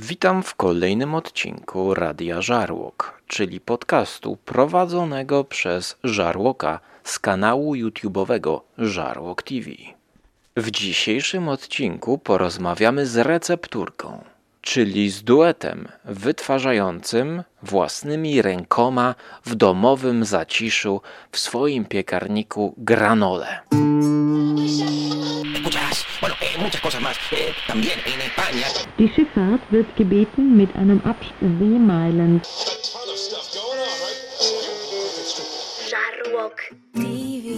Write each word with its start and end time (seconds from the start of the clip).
Witam 0.00 0.42
w 0.42 0.54
kolejnym 0.54 1.14
odcinku 1.14 1.94
Radia 1.94 2.42
Żarłok, 2.42 3.20
czyli 3.26 3.60
podcastu 3.60 4.36
prowadzonego 4.36 5.44
przez 5.44 5.96
Żarłoka 6.04 6.80
z 7.04 7.18
kanału 7.18 7.74
YouTube'owego 7.74 8.60
Żarłok 8.78 9.42
TV. 9.42 9.70
W 10.56 10.70
dzisiejszym 10.70 11.48
odcinku 11.48 12.18
porozmawiamy 12.18 13.06
z 13.06 13.16
recepturką, 13.16 14.24
czyli 14.60 15.10
z 15.10 15.22
duetem 15.22 15.88
wytwarzającym 16.04 17.42
własnymi 17.62 18.42
rękoma 18.42 19.14
w 19.44 19.54
domowym 19.54 20.24
zaciszu 20.24 21.00
w 21.32 21.38
swoim 21.38 21.84
piekarniku 21.84 22.74
granole. 22.78 23.60
Bueno, 26.24 26.36
eh, 26.40 26.58
muchas 26.58 26.80
cosas 26.80 27.02
más. 27.02 27.16
Eh, 27.32 27.52
también 27.66 27.98
en 28.06 28.20
España. 28.20 28.66
Die 28.98 29.08
Schifffahrt 29.08 29.62
wird 29.70 29.86
gebeten, 29.96 30.56
mit 30.56 30.74
einem 30.74 31.00
Abstand 31.04 31.58
Seemeilen 31.58 32.40
Żarłok 35.90 36.56
TV. 36.94 37.48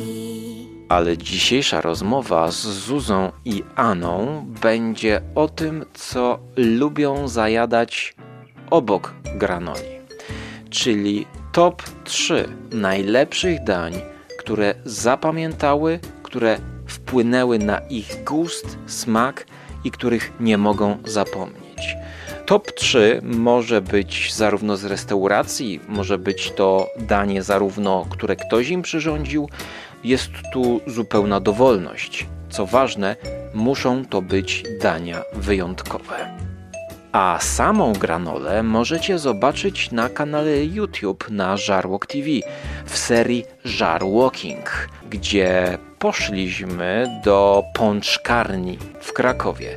Ale 0.88 1.18
dzisiejsza 1.18 1.80
rozmowa 1.80 2.50
z 2.50 2.62
Zuzą 2.66 3.32
i 3.44 3.62
Aną 3.76 4.44
będzie 4.62 5.20
o 5.34 5.48
tym, 5.48 5.84
co 5.94 6.38
lubią 6.56 7.28
zajadać 7.28 8.14
obok 8.70 9.14
granoli. 9.24 10.00
Czyli 10.70 11.26
top 11.52 11.82
3 12.04 12.48
najlepszych 12.70 13.64
dań, 13.64 13.92
które 14.38 14.74
zapamiętały, 14.84 16.00
które 16.22 16.58
wpłynęły 17.06 17.58
na 17.58 17.78
ich 17.78 18.24
gust, 18.24 18.78
smak 18.86 19.46
i 19.84 19.90
których 19.90 20.32
nie 20.40 20.58
mogą 20.58 20.98
zapomnieć. 21.04 21.96
Top 22.46 22.72
3 22.72 23.20
może 23.22 23.80
być 23.80 24.34
zarówno 24.34 24.76
z 24.76 24.84
restauracji, 24.84 25.80
może 25.88 26.18
być 26.18 26.50
to 26.50 26.86
danie 26.98 27.42
zarówno, 27.42 28.06
które 28.10 28.36
ktoś 28.36 28.68
im 28.68 28.82
przyrządził, 28.82 29.48
jest 30.04 30.30
tu 30.52 30.80
zupełna 30.86 31.40
dowolność. 31.40 32.26
Co 32.50 32.66
ważne, 32.66 33.16
muszą 33.54 34.04
to 34.04 34.22
być 34.22 34.62
dania 34.82 35.22
wyjątkowe. 35.34 36.36
A 37.12 37.38
samą 37.40 37.92
granolę 37.92 38.62
możecie 38.62 39.18
zobaczyć 39.18 39.90
na 39.90 40.08
kanale 40.08 40.64
YouTube 40.64 41.30
na 41.30 41.56
Żarłok 41.56 42.06
TV 42.06 42.28
w 42.84 42.98
serii 42.98 43.44
Żarłoking, 43.64 44.88
gdzie 45.10 45.78
poszliśmy 45.98 47.20
do 47.24 47.62
pączkarni 47.74 48.78
w 49.00 49.12
Krakowie 49.12 49.76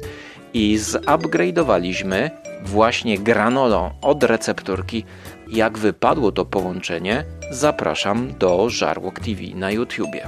i 0.54 0.78
zupgrade'owaliśmy 0.78 2.30
właśnie 2.64 3.18
granolą 3.18 3.92
od 4.02 4.24
recepturki. 4.24 5.06
Jak 5.52 5.78
wypadło 5.78 6.32
to 6.32 6.46
połączenie, 6.46 7.26
zapraszam 7.52 8.34
do 8.40 8.70
Żarłok 8.70 9.20
TV 9.20 9.42
na 9.56 9.72
YouTubie. 9.72 10.28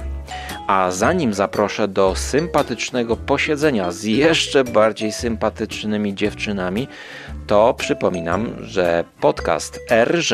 A 0.66 0.90
zanim 0.90 1.34
zaproszę 1.34 1.88
do 1.88 2.14
sympatycznego 2.14 3.16
posiedzenia 3.16 3.92
z 3.92 4.04
jeszcze 4.04 4.64
bardziej 4.64 5.12
sympatycznymi 5.12 6.14
dziewczynami, 6.14 6.88
to 7.46 7.74
przypominam, 7.74 8.54
że 8.60 9.04
podcast 9.20 9.80
RZ 10.04 10.32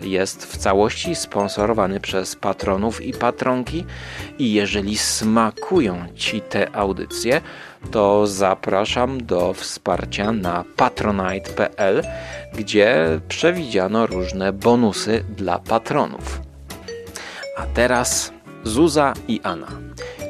jest 0.00 0.46
w 0.46 0.56
całości 0.56 1.14
sponsorowany 1.14 2.00
przez 2.00 2.36
patronów 2.36 3.02
i 3.02 3.12
patronki 3.12 3.84
i 4.38 4.52
jeżeli 4.52 4.98
smakują 4.98 6.06
Ci 6.14 6.40
te 6.40 6.76
audycje, 6.76 7.40
to 7.90 8.26
zapraszam 8.26 9.26
do 9.26 9.52
wsparcia 9.54 10.32
na 10.32 10.64
patronite.pl, 10.76 12.02
gdzie 12.54 13.20
przewidziano 13.28 14.06
różne 14.06 14.52
bonusy 14.52 15.24
dla 15.36 15.58
patronów. 15.58 16.40
A 17.56 17.66
teraz 17.66 18.32
Zuza 18.64 19.12
i 19.28 19.40
Anna. 19.42 19.66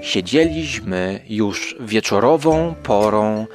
Siedzieliśmy 0.02 1.20
już 1.28 1.76
wieczorową 1.80 2.74
porą 2.82 3.46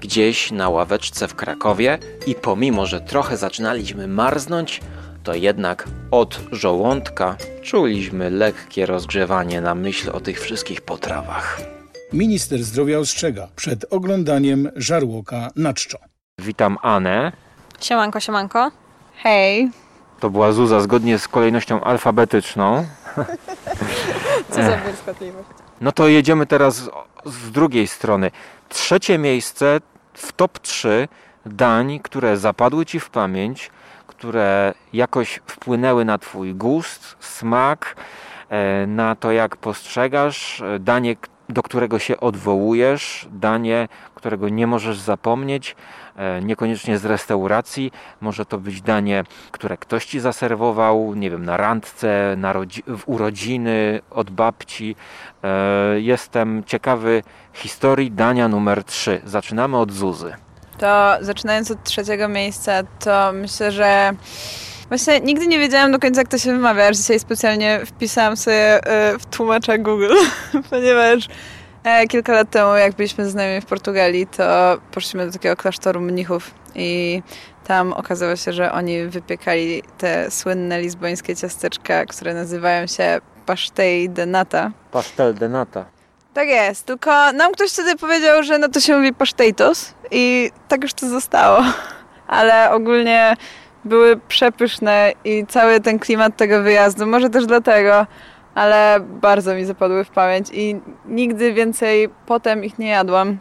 gdzieś 0.00 0.50
na 0.50 0.68
ławeczce 0.68 1.28
w 1.28 1.34
Krakowie 1.34 1.98
i 2.26 2.34
pomimo, 2.34 2.86
że 2.86 3.00
trochę 3.00 3.36
zaczynaliśmy 3.36 4.08
marznąć, 4.08 4.80
to 5.22 5.34
jednak 5.34 5.88
od 6.10 6.40
żołądka 6.52 7.36
czuliśmy 7.62 8.30
lekkie 8.30 8.86
rozgrzewanie 8.86 9.60
na 9.60 9.74
myśl 9.74 10.10
o 10.10 10.20
tych 10.20 10.40
wszystkich 10.40 10.80
potrawach. 10.80 11.60
Minister 12.12 12.64
zdrowia 12.64 12.98
ostrzega 12.98 13.48
przed 13.56 13.84
oglądaniem 13.90 14.70
żarłoka 14.76 15.50
na 15.56 15.74
czczo. 15.74 15.98
Witam 16.38 16.78
Anę. 16.82 17.32
Siemanko, 17.80 18.20
siemanko. 18.20 18.70
Hej. 19.16 19.70
To 20.20 20.30
była 20.30 20.52
Zuza 20.52 20.80
zgodnie 20.80 21.18
z 21.18 21.28
kolejnością 21.28 21.80
alfabetyczną. 21.80 22.86
Co 24.50 24.62
za 24.62 24.76
błyskotliwość. 24.76 25.48
No 25.80 25.92
to 25.92 26.08
jedziemy 26.08 26.46
teraz 26.46 26.90
z- 27.24 27.50
drugiej 27.50 27.86
strony. 27.86 28.30
Trzecie 28.68 29.18
miejsce 29.18 29.80
w 30.14 30.32
top 30.32 30.58
3 30.58 31.08
dań, 31.46 32.00
które 32.02 32.36
zapadły 32.36 32.86
Ci 32.86 33.00
w 33.00 33.10
pamięć, 33.10 33.70
które 34.06 34.74
jakoś 34.92 35.40
wpłynęły 35.46 36.04
na 36.04 36.18
Twój 36.18 36.54
gust, 36.54 37.16
smak, 37.20 37.96
e, 38.48 38.86
na 38.86 39.14
to 39.16 39.32
jak 39.32 39.56
postrzegasz, 39.56 40.60
e, 40.60 40.78
danie, 40.78 41.16
do 41.48 41.62
którego 41.62 41.98
się 41.98 42.20
odwołujesz, 42.20 43.28
danie, 43.32 43.88
którego 44.24 44.48
nie 44.48 44.66
możesz 44.66 44.98
zapomnieć, 44.98 45.76
e, 46.16 46.42
niekoniecznie 46.42 46.98
z 46.98 47.04
restauracji, 47.04 47.92
może 48.20 48.46
to 48.46 48.58
być 48.58 48.82
danie, 48.82 49.24
które 49.50 49.76
ktoś 49.76 50.06
Ci 50.06 50.20
zaserwował, 50.20 51.14
nie 51.14 51.30
wiem, 51.30 51.44
na 51.44 51.56
randce, 51.56 52.34
na 52.36 52.54
w 52.86 53.02
urodziny, 53.06 54.00
od 54.10 54.30
babci. 54.30 54.96
E, 55.42 56.00
Jestem 56.00 56.64
ciekawy 56.66 57.22
historii 57.52 58.10
dania 58.10 58.48
numer 58.48 58.84
3. 58.84 59.20
Zaczynamy 59.24 59.76
od 59.78 59.92
Zuzy. 59.92 60.34
To 60.78 61.16
zaczynając 61.20 61.70
od 61.70 61.82
trzeciego 61.82 62.28
miejsca, 62.28 62.72
to 63.04 63.32
myślę, 63.32 63.72
że 63.72 64.12
właśnie 64.88 65.20
nigdy 65.20 65.46
nie 65.46 65.58
wiedziałam 65.58 65.92
do 65.92 65.98
końca, 65.98 66.20
jak 66.20 66.28
to 66.28 66.38
się 66.38 66.52
wymawia. 66.52 66.88
aż 66.88 66.96
Dzisiaj 66.96 67.20
specjalnie 67.20 67.80
wpisałam 67.86 68.36
sobie 68.36 68.78
y, 69.14 69.18
w 69.18 69.26
tłumacza 69.26 69.78
Google, 69.78 70.14
ponieważ 70.70 71.26
e, 71.26 71.28
kilka 72.08 72.32
lat 72.32 72.50
temu, 72.50 72.74
jak 72.76 72.94
byliśmy 72.94 73.26
z 73.26 73.30
znajomymi 73.30 73.60
w 73.60 73.66
Portugalii, 73.66 74.26
to 74.26 74.78
poszliśmy 74.92 75.26
do 75.26 75.32
takiego 75.32 75.56
klasztoru 75.56 76.00
mnichów 76.00 76.50
i 76.74 77.22
tam 77.66 77.92
okazało 77.92 78.36
się, 78.36 78.52
że 78.52 78.72
oni 78.72 79.06
wypiekali 79.06 79.82
te 79.98 80.30
słynne 80.30 80.80
lizbońskie 80.80 81.36
ciasteczka, 81.36 82.06
które 82.06 82.34
nazywają 82.34 82.86
się 82.86 83.20
pastel 83.46 84.12
de 84.12 84.26
nata. 84.26 84.70
Pastel 84.92 85.34
de 85.34 85.48
nata. 85.48 85.84
Tak 86.34 86.48
jest, 86.48 86.86
tylko 86.86 87.32
nam 87.32 87.52
ktoś 87.52 87.70
wtedy 87.72 87.96
powiedział, 87.96 88.42
że 88.42 88.58
no 88.58 88.68
to 88.68 88.80
się 88.80 88.96
mówi 88.96 89.12
pasztejtos 89.12 89.94
i 90.10 90.50
tak 90.68 90.82
już 90.82 90.94
to 90.94 91.08
zostało. 91.08 91.64
Ale 92.26 92.70
ogólnie 92.70 93.36
były 93.84 94.16
przepyszne 94.16 95.12
i 95.24 95.46
cały 95.48 95.80
ten 95.80 95.98
klimat 95.98 96.36
tego 96.36 96.62
wyjazdu, 96.62 97.06
może 97.06 97.30
też 97.30 97.46
dlatego, 97.46 98.06
ale 98.54 99.00
bardzo 99.00 99.54
mi 99.54 99.64
zapadły 99.64 100.04
w 100.04 100.10
pamięć 100.10 100.48
i 100.52 100.80
nigdy 101.06 101.52
więcej 101.52 102.08
potem 102.26 102.64
ich 102.64 102.78
nie 102.78 102.88
jadłam. 102.88 103.38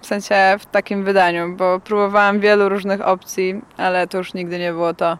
W 0.00 0.06
sensie 0.06 0.34
w 0.58 0.66
takim 0.66 1.04
wydaniu, 1.04 1.56
bo 1.56 1.80
próbowałam 1.80 2.40
wielu 2.40 2.68
różnych 2.68 3.00
opcji, 3.00 3.60
ale 3.76 4.06
to 4.06 4.18
już 4.18 4.34
nigdy 4.34 4.58
nie 4.58 4.72
było 4.72 4.94
to. 4.94 5.18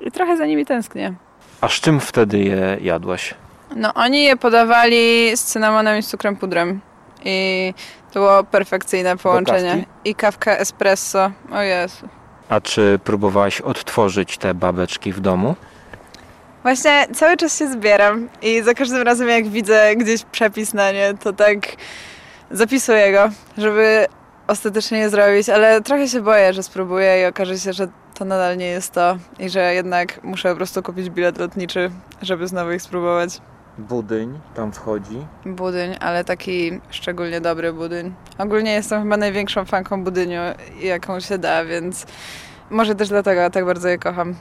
I 0.00 0.10
trochę 0.10 0.36
za 0.36 0.46
nimi 0.46 0.66
tęsknię. 0.66 1.14
A 1.60 1.68
z 1.68 1.72
czym 1.72 2.00
wtedy 2.00 2.38
je 2.38 2.78
jadłaś? 2.80 3.34
No 3.76 3.94
oni 3.94 4.24
je 4.24 4.36
podawali 4.36 5.36
z 5.36 5.44
cynamonem 5.44 5.98
i 5.98 6.02
z 6.02 6.08
cukrem 6.08 6.36
pudrem. 6.36 6.80
I 7.24 7.74
to 8.12 8.20
było 8.20 8.44
perfekcyjne 8.44 9.16
połączenie. 9.16 9.84
I 10.04 10.14
kawka 10.14 10.56
espresso. 10.56 11.30
O 11.52 11.62
Jezu. 11.62 12.08
A 12.48 12.60
czy 12.60 12.98
próbowałaś 13.04 13.60
odtworzyć 13.60 14.38
te 14.38 14.54
babeczki 14.54 15.12
w 15.12 15.20
domu? 15.20 15.54
Właśnie 16.64 17.06
cały 17.14 17.36
czas 17.36 17.58
się 17.58 17.72
zbieram 17.72 18.28
i 18.42 18.62
za 18.62 18.74
każdym 18.74 19.02
razem 19.02 19.28
jak 19.28 19.48
widzę 19.48 19.96
gdzieś 19.96 20.24
przepis 20.24 20.74
na 20.74 20.92
nie, 20.92 21.14
to 21.14 21.32
tak 21.32 21.58
zapisuję 22.50 23.12
go, 23.12 23.28
żeby 23.58 24.06
ostatecznie 24.46 24.98
je 24.98 25.10
zrobić, 25.10 25.48
ale 25.48 25.80
trochę 25.80 26.08
się 26.08 26.20
boję, 26.20 26.52
że 26.52 26.62
spróbuję 26.62 27.22
i 27.22 27.26
okaże 27.26 27.58
się, 27.58 27.72
że 27.72 27.88
to 28.14 28.24
nadal 28.24 28.56
nie 28.56 28.66
jest 28.66 28.92
to 28.92 29.16
i 29.38 29.50
że 29.50 29.74
jednak 29.74 30.24
muszę 30.24 30.50
po 30.50 30.56
prostu 30.56 30.82
kupić 30.82 31.10
bilet 31.10 31.38
lotniczy, 31.38 31.90
żeby 32.22 32.48
znowu 32.48 32.72
ich 32.72 32.82
spróbować. 32.82 33.40
Budyń 33.78 34.40
tam 34.54 34.72
wchodzi. 34.72 35.26
Budyń, 35.46 35.96
ale 36.00 36.24
taki 36.24 36.80
szczególnie 36.90 37.40
dobry 37.40 37.72
budyń. 37.72 38.14
Ogólnie 38.38 38.72
jestem 38.72 39.02
chyba 39.02 39.16
największą 39.16 39.64
fanką 39.64 40.04
budyniu, 40.04 40.40
jaką 40.82 41.20
się 41.20 41.38
da, 41.38 41.64
więc 41.64 42.06
może 42.70 42.94
też 42.94 43.08
dlatego 43.08 43.50
tak 43.50 43.64
bardzo 43.64 43.88
je 43.88 43.98
kocham. 43.98 44.34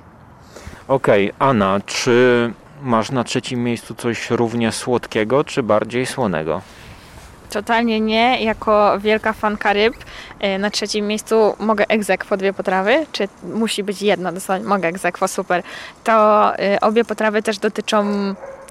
Okej, 0.88 1.34
Anna, 1.40 1.80
czy 1.86 2.52
masz 2.82 3.12
na 3.12 3.24
trzecim 3.24 3.64
miejscu 3.64 3.96
coś 3.96 4.30
równie 4.30 4.72
słodkiego, 4.72 5.44
czy 5.44 5.64
bardziej 5.64 6.06
słonego? 6.06 6.62
Totalnie 7.50 8.00
nie. 8.00 8.44
Jako 8.44 9.00
wielka 9.00 9.34
fanka 9.34 9.74
ryb 9.74 9.94
e, 10.40 10.60
na 10.60 10.70
trzecim 10.70 11.08
miejscu 11.08 11.56
mogę 11.60 11.86
egzekwo 11.88 12.38
dwie 12.38 12.54
potrawy, 12.54 13.06
czy 13.12 13.28
musi 13.44 13.84
być 13.84 14.02
jedna, 14.02 14.32
mogę 14.64 14.88
egzekwo, 14.88 15.28
super. 15.28 15.64
To 16.04 16.14
e, 16.60 16.82
obie 16.82 17.06
potrawy 17.06 17.44
też 17.44 17.58
dotyczą 17.58 18.06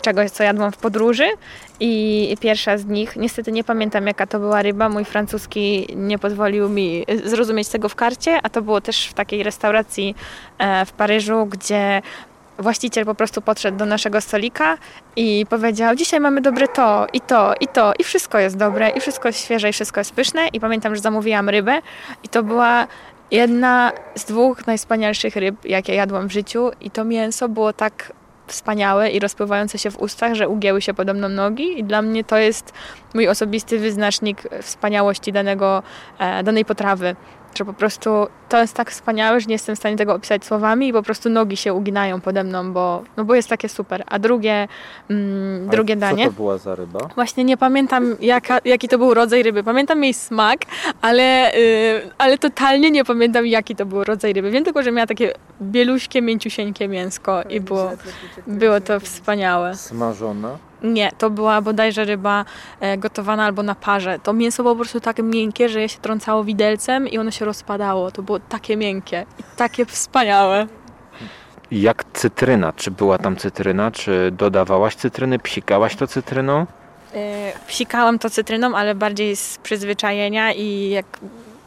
czegoś, 0.02 0.30
co 0.30 0.42
jadłam 0.42 0.72
w 0.72 0.76
podróży 0.76 1.24
i 1.80 2.36
pierwsza 2.40 2.78
z 2.78 2.86
nich, 2.86 3.16
niestety 3.16 3.52
nie 3.52 3.64
pamiętam 3.64 4.06
jaka 4.06 4.26
to 4.26 4.38
była 4.38 4.62
ryba, 4.62 4.88
mój 4.88 5.04
francuski 5.04 5.86
nie 5.96 6.18
pozwolił 6.18 6.68
mi 6.68 7.04
zrozumieć 7.24 7.68
tego 7.68 7.88
w 7.88 7.94
karcie, 7.94 8.38
a 8.42 8.48
to 8.48 8.62
było 8.62 8.80
też 8.80 9.06
w 9.06 9.14
takiej 9.14 9.42
restauracji 9.42 10.14
e, 10.58 10.86
w 10.86 10.92
Paryżu, 10.92 11.46
gdzie 11.46 12.02
właściciel 12.58 13.04
po 13.04 13.14
prostu 13.14 13.42
podszedł 13.42 13.78
do 13.78 13.86
naszego 13.86 14.20
stolika 14.20 14.78
i 15.16 15.46
powiedział: 15.50 15.94
Dzisiaj 15.94 16.20
mamy 16.20 16.40
dobre 16.40 16.68
to, 16.68 17.06
i 17.12 17.20
to, 17.20 17.54
i 17.60 17.68
to, 17.68 17.92
i 17.98 18.04
wszystko 18.04 18.38
jest 18.38 18.56
dobre, 18.56 18.90
i 18.90 19.00
wszystko 19.00 19.28
jest 19.28 19.44
świeże, 19.44 19.68
i 19.68 19.72
wszystko 19.72 20.00
jest 20.00 20.12
pyszne. 20.12 20.48
I 20.48 20.60
pamiętam, 20.60 20.94
że 20.94 21.02
zamówiłam 21.02 21.48
rybę, 21.48 21.80
i 22.24 22.28
to 22.28 22.42
była 22.42 22.86
jedna 23.30 23.92
z 24.14 24.24
dwóch 24.24 24.66
najwspanialszych 24.66 25.36
ryb, 25.36 25.64
jakie 25.64 25.94
jadłam 25.94 26.28
w 26.28 26.32
życiu, 26.32 26.70
i 26.80 26.90
to 26.90 27.04
mięso 27.04 27.48
było 27.48 27.72
tak 27.72 28.12
wspaniałe 28.52 29.10
i 29.10 29.18
rozpływające 29.18 29.78
się 29.78 29.90
w 29.90 29.98
ustach, 29.98 30.34
że 30.34 30.48
ugięły 30.48 30.82
się 30.82 30.94
podobno 30.94 31.28
nogi. 31.28 31.78
I 31.78 31.84
dla 31.84 32.02
mnie 32.02 32.24
to 32.24 32.36
jest 32.36 32.72
mój 33.14 33.28
osobisty 33.28 33.78
wyznacznik 33.78 34.42
wspaniałości 34.62 35.32
danego, 35.32 35.82
e, 36.18 36.42
danej 36.42 36.64
potrawy 36.64 37.16
że 37.58 37.64
po 37.64 37.72
prostu 37.72 38.26
to 38.48 38.60
jest 38.60 38.74
tak 38.74 38.90
wspaniałe, 38.90 39.40
że 39.40 39.46
nie 39.46 39.54
jestem 39.54 39.76
w 39.76 39.78
stanie 39.78 39.96
tego 39.96 40.14
opisać 40.14 40.44
słowami 40.44 40.88
i 40.88 40.92
po 40.92 41.02
prostu 41.02 41.30
nogi 41.30 41.56
się 41.56 41.74
uginają 41.74 42.20
pode 42.20 42.44
mną, 42.44 42.72
bo, 42.72 43.02
no 43.16 43.24
bo 43.24 43.34
jest 43.34 43.48
takie 43.48 43.68
super. 43.68 44.04
A 44.06 44.18
drugie, 44.18 44.68
mm, 45.10 45.68
drugie 45.68 45.96
danie... 45.96 46.24
Co 46.24 46.30
to 46.30 46.36
była 46.36 46.58
za 46.58 46.74
ryba? 46.74 47.00
Właśnie 47.14 47.44
nie 47.44 47.56
pamiętam 47.56 48.16
jaka, 48.20 48.58
jaki 48.64 48.88
to 48.88 48.98
był 48.98 49.14
rodzaj 49.14 49.42
ryby. 49.42 49.64
Pamiętam 49.64 50.04
jej 50.04 50.14
smak, 50.14 50.60
ale, 51.00 51.52
yy, 52.02 52.10
ale 52.18 52.38
totalnie 52.38 52.90
nie 52.90 53.04
pamiętam 53.04 53.46
jaki 53.46 53.76
to 53.76 53.86
był 53.86 54.04
rodzaj 54.04 54.32
ryby. 54.32 54.50
Wiem 54.50 54.64
tylko, 54.64 54.82
że 54.82 54.92
miała 54.92 55.06
takie 55.06 55.34
bieluśkie, 55.62 56.22
mięciusieńkie 56.22 56.88
mięsko 56.88 57.42
i 57.42 57.60
było, 57.60 57.90
było 58.46 58.80
to 58.80 59.00
wspaniałe. 59.00 59.74
Smażona? 59.74 60.58
Nie, 60.82 61.10
to 61.18 61.30
była 61.30 61.60
bodajże 61.60 62.04
ryba 62.04 62.44
e, 62.80 62.98
gotowana 62.98 63.44
albo 63.44 63.62
na 63.62 63.74
parze. 63.74 64.18
To 64.22 64.32
mięso 64.32 64.62
było 64.62 64.74
po 64.74 64.78
prostu 64.78 65.00
tak 65.00 65.18
miękkie, 65.18 65.68
że 65.68 65.80
je 65.80 65.88
się 65.88 65.98
trącało 65.98 66.44
widelcem 66.44 67.08
i 67.08 67.18
ono 67.18 67.30
się 67.30 67.44
rozpadało. 67.44 68.10
To 68.10 68.22
było 68.22 68.38
takie 68.40 68.76
miękkie 68.76 69.26
i 69.40 69.42
takie 69.56 69.86
wspaniałe. 69.86 70.66
Jak 71.70 72.04
cytryna? 72.12 72.72
Czy 72.72 72.90
była 72.90 73.18
tam 73.18 73.36
cytryna? 73.36 73.90
Czy 73.90 74.30
dodawałaś 74.32 74.94
cytryny? 74.94 75.38
Psikałaś 75.38 75.96
to 75.96 76.06
cytryną? 76.06 76.66
E, 77.14 77.52
Psikałam 77.66 78.18
to 78.18 78.30
cytryną, 78.30 78.76
ale 78.76 78.94
bardziej 78.94 79.36
z 79.36 79.58
przyzwyczajenia 79.58 80.52
i 80.52 80.88
jak 80.90 81.06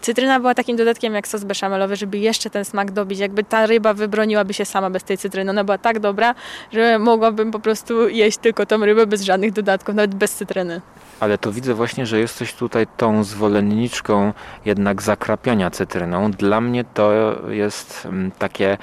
Cytryna 0.06 0.40
była 0.40 0.54
takim 0.56 0.78
dodatkiem 0.78 1.14
jak 1.14 1.28
sos 1.28 1.44
beszamelowy, 1.44 1.96
żeby 1.96 2.18
jeszcze 2.18 2.50
ten 2.50 2.66
smak 2.66 2.92
dobić. 2.92 3.20
Jakby 3.20 3.44
ta 3.44 3.66
ryba 3.66 3.94
wybroniłaby 3.94 4.54
się 4.54 4.66
sama 4.66 4.90
bez 4.90 5.04
tej 5.04 5.18
cytryny. 5.18 5.52
Ona 5.52 5.64
była 5.64 5.78
tak 5.78 6.00
dobra, 6.00 6.36
że 6.72 7.00
mogłabym 7.00 7.52
po 7.52 7.60
prostu 7.60 8.10
jeść 8.10 8.38
tylko 8.38 8.66
tą 8.66 8.86
rybę 8.86 9.08
bez 9.08 9.22
żadnych 9.22 9.52
dodatków, 9.52 9.96
nawet 9.96 10.16
bez 10.16 10.34
cytryny. 10.34 10.82
Ale 11.20 11.38
to 11.38 11.52
widzę 11.52 11.74
właśnie, 11.74 12.06
że 12.06 12.20
jesteś 12.20 12.54
tutaj 12.54 12.88
tą 12.98 13.24
zwolenniczką 13.24 14.34
jednak 14.66 15.02
zakrapiania 15.02 15.72
cytryną. 15.72 16.32
Dla 16.32 16.62
mnie 16.62 16.84
to 16.94 17.36
jest 17.50 18.06
mm, 18.06 18.32
takie 18.32 18.78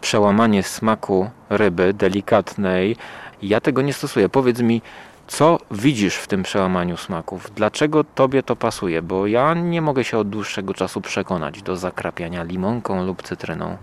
przełamanie 0.00 0.62
smaku 0.62 1.30
ryby 1.50 1.94
delikatnej. 1.94 2.96
Ja 3.42 3.60
tego 3.60 3.82
nie 3.82 3.92
stosuję. 3.92 4.28
Powiedz 4.28 4.60
mi, 4.60 4.82
co 5.28 5.58
widzisz 5.70 6.16
w 6.16 6.26
tym 6.26 6.42
przełamaniu 6.42 6.96
smaków? 6.96 7.50
Dlaczego 7.56 8.04
tobie 8.04 8.42
to 8.42 8.56
pasuje? 8.56 9.02
Bo 9.02 9.26
ja 9.26 9.54
nie 9.54 9.82
mogę 9.82 10.04
się 10.04 10.18
od 10.18 10.28
dłuższego 10.28 10.74
czasu 10.74 11.00
przekonać 11.00 11.62
do 11.62 11.76
zakrapiania 11.76 12.42
limonką 12.42 13.06
lub 13.06 13.22
cytryną. 13.22 13.76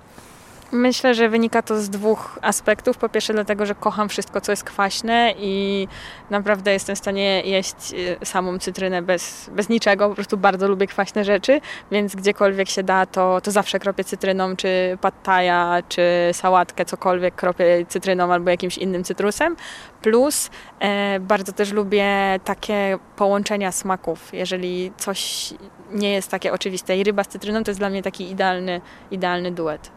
Myślę, 0.71 1.13
że 1.13 1.29
wynika 1.29 1.62
to 1.62 1.81
z 1.81 1.89
dwóch 1.89 2.39
aspektów. 2.41 2.97
Po 2.97 3.09
pierwsze, 3.09 3.33
dlatego, 3.33 3.65
że 3.65 3.75
kocham 3.75 4.09
wszystko, 4.09 4.41
co 4.41 4.51
jest 4.51 4.63
kwaśne 4.63 5.33
i 5.38 5.88
naprawdę 6.29 6.73
jestem 6.73 6.95
w 6.95 7.00
stanie 7.00 7.41
jeść 7.41 7.75
y, 8.21 8.25
samą 8.25 8.59
cytrynę 8.59 9.01
bez, 9.01 9.50
bez 9.53 9.69
niczego. 9.69 10.09
Po 10.09 10.15
prostu 10.15 10.38
bardzo 10.38 10.67
lubię 10.67 10.88
kwaśne 10.88 11.23
rzeczy, 11.23 11.62
więc 11.91 12.15
gdziekolwiek 12.15 12.69
się 12.69 12.83
da, 12.83 13.06
to, 13.06 13.41
to 13.41 13.51
zawsze 13.51 13.79
kropię 13.79 14.03
cytryną, 14.03 14.56
czy 14.56 14.97
pattaja, 15.01 15.83
czy 15.89 16.01
sałatkę, 16.33 16.85
cokolwiek 16.85 17.35
kropię 17.35 17.85
cytryną 17.89 18.33
albo 18.33 18.50
jakimś 18.50 18.77
innym 18.77 19.03
cytrusem. 19.03 19.56
Plus 20.01 20.50
e, 20.79 21.19
bardzo 21.19 21.51
też 21.51 21.71
lubię 21.71 22.39
takie 22.44 22.97
połączenia 23.15 23.71
smaków. 23.71 24.33
Jeżeli 24.33 24.91
coś 24.97 25.53
nie 25.91 26.11
jest 26.11 26.31
takie 26.31 26.53
oczywiste 26.53 26.97
i 26.97 27.03
ryba 27.03 27.23
z 27.23 27.27
cytryną 27.27 27.63
to 27.63 27.71
jest 27.71 27.81
dla 27.81 27.89
mnie 27.89 28.03
taki 28.03 28.31
idealny, 28.31 28.81
idealny 29.11 29.51
duet. 29.51 29.94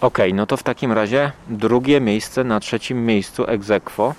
Okej, 0.00 0.34
no 0.34 0.46
to 0.46 0.56
w 0.56 0.62
takim 0.62 0.92
razie 0.92 1.32
drugie 1.48 2.00
miejsce 2.00 2.44
na 2.44 2.60
trzecim 2.60 3.06
miejscu 3.06 3.44
aequo. 3.46 4.14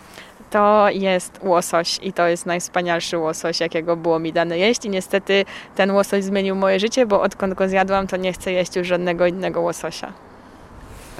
To 0.49 0.89
jest 0.89 1.39
łosoś 1.43 1.99
i 2.01 2.13
to 2.13 2.27
jest 2.27 2.45
najwspanialszy 2.45 3.17
łosoś, 3.17 3.59
jakiego 3.59 3.95
było 3.95 4.19
mi 4.19 4.33
dane 4.33 4.57
jeść 4.57 4.85
i 4.85 4.89
niestety 4.89 5.45
ten 5.75 5.91
łosoś 5.91 6.23
zmienił 6.23 6.55
moje 6.55 6.79
życie, 6.79 7.05
bo 7.05 7.21
odkąd 7.21 7.53
go 7.53 7.69
zjadłam, 7.69 8.07
to 8.07 8.17
nie 8.17 8.33
chcę 8.33 8.51
jeść 8.51 8.75
już 8.75 8.87
żadnego 8.87 9.25
innego 9.27 9.61
łososia. 9.61 10.13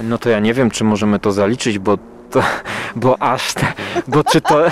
No 0.03 0.17
to 0.17 0.29
ja 0.29 0.39
nie 0.39 0.53
wiem, 0.53 0.71
czy 0.71 0.83
możemy 0.83 1.19
to 1.19 1.31
zaliczyć, 1.31 1.79
bo 1.79 1.97
to, 2.31 2.43
bo 2.95 3.21
aż, 3.21 3.53
te, 3.53 3.73
bo 4.07 4.23
czy 4.23 4.41
to, 4.41 4.63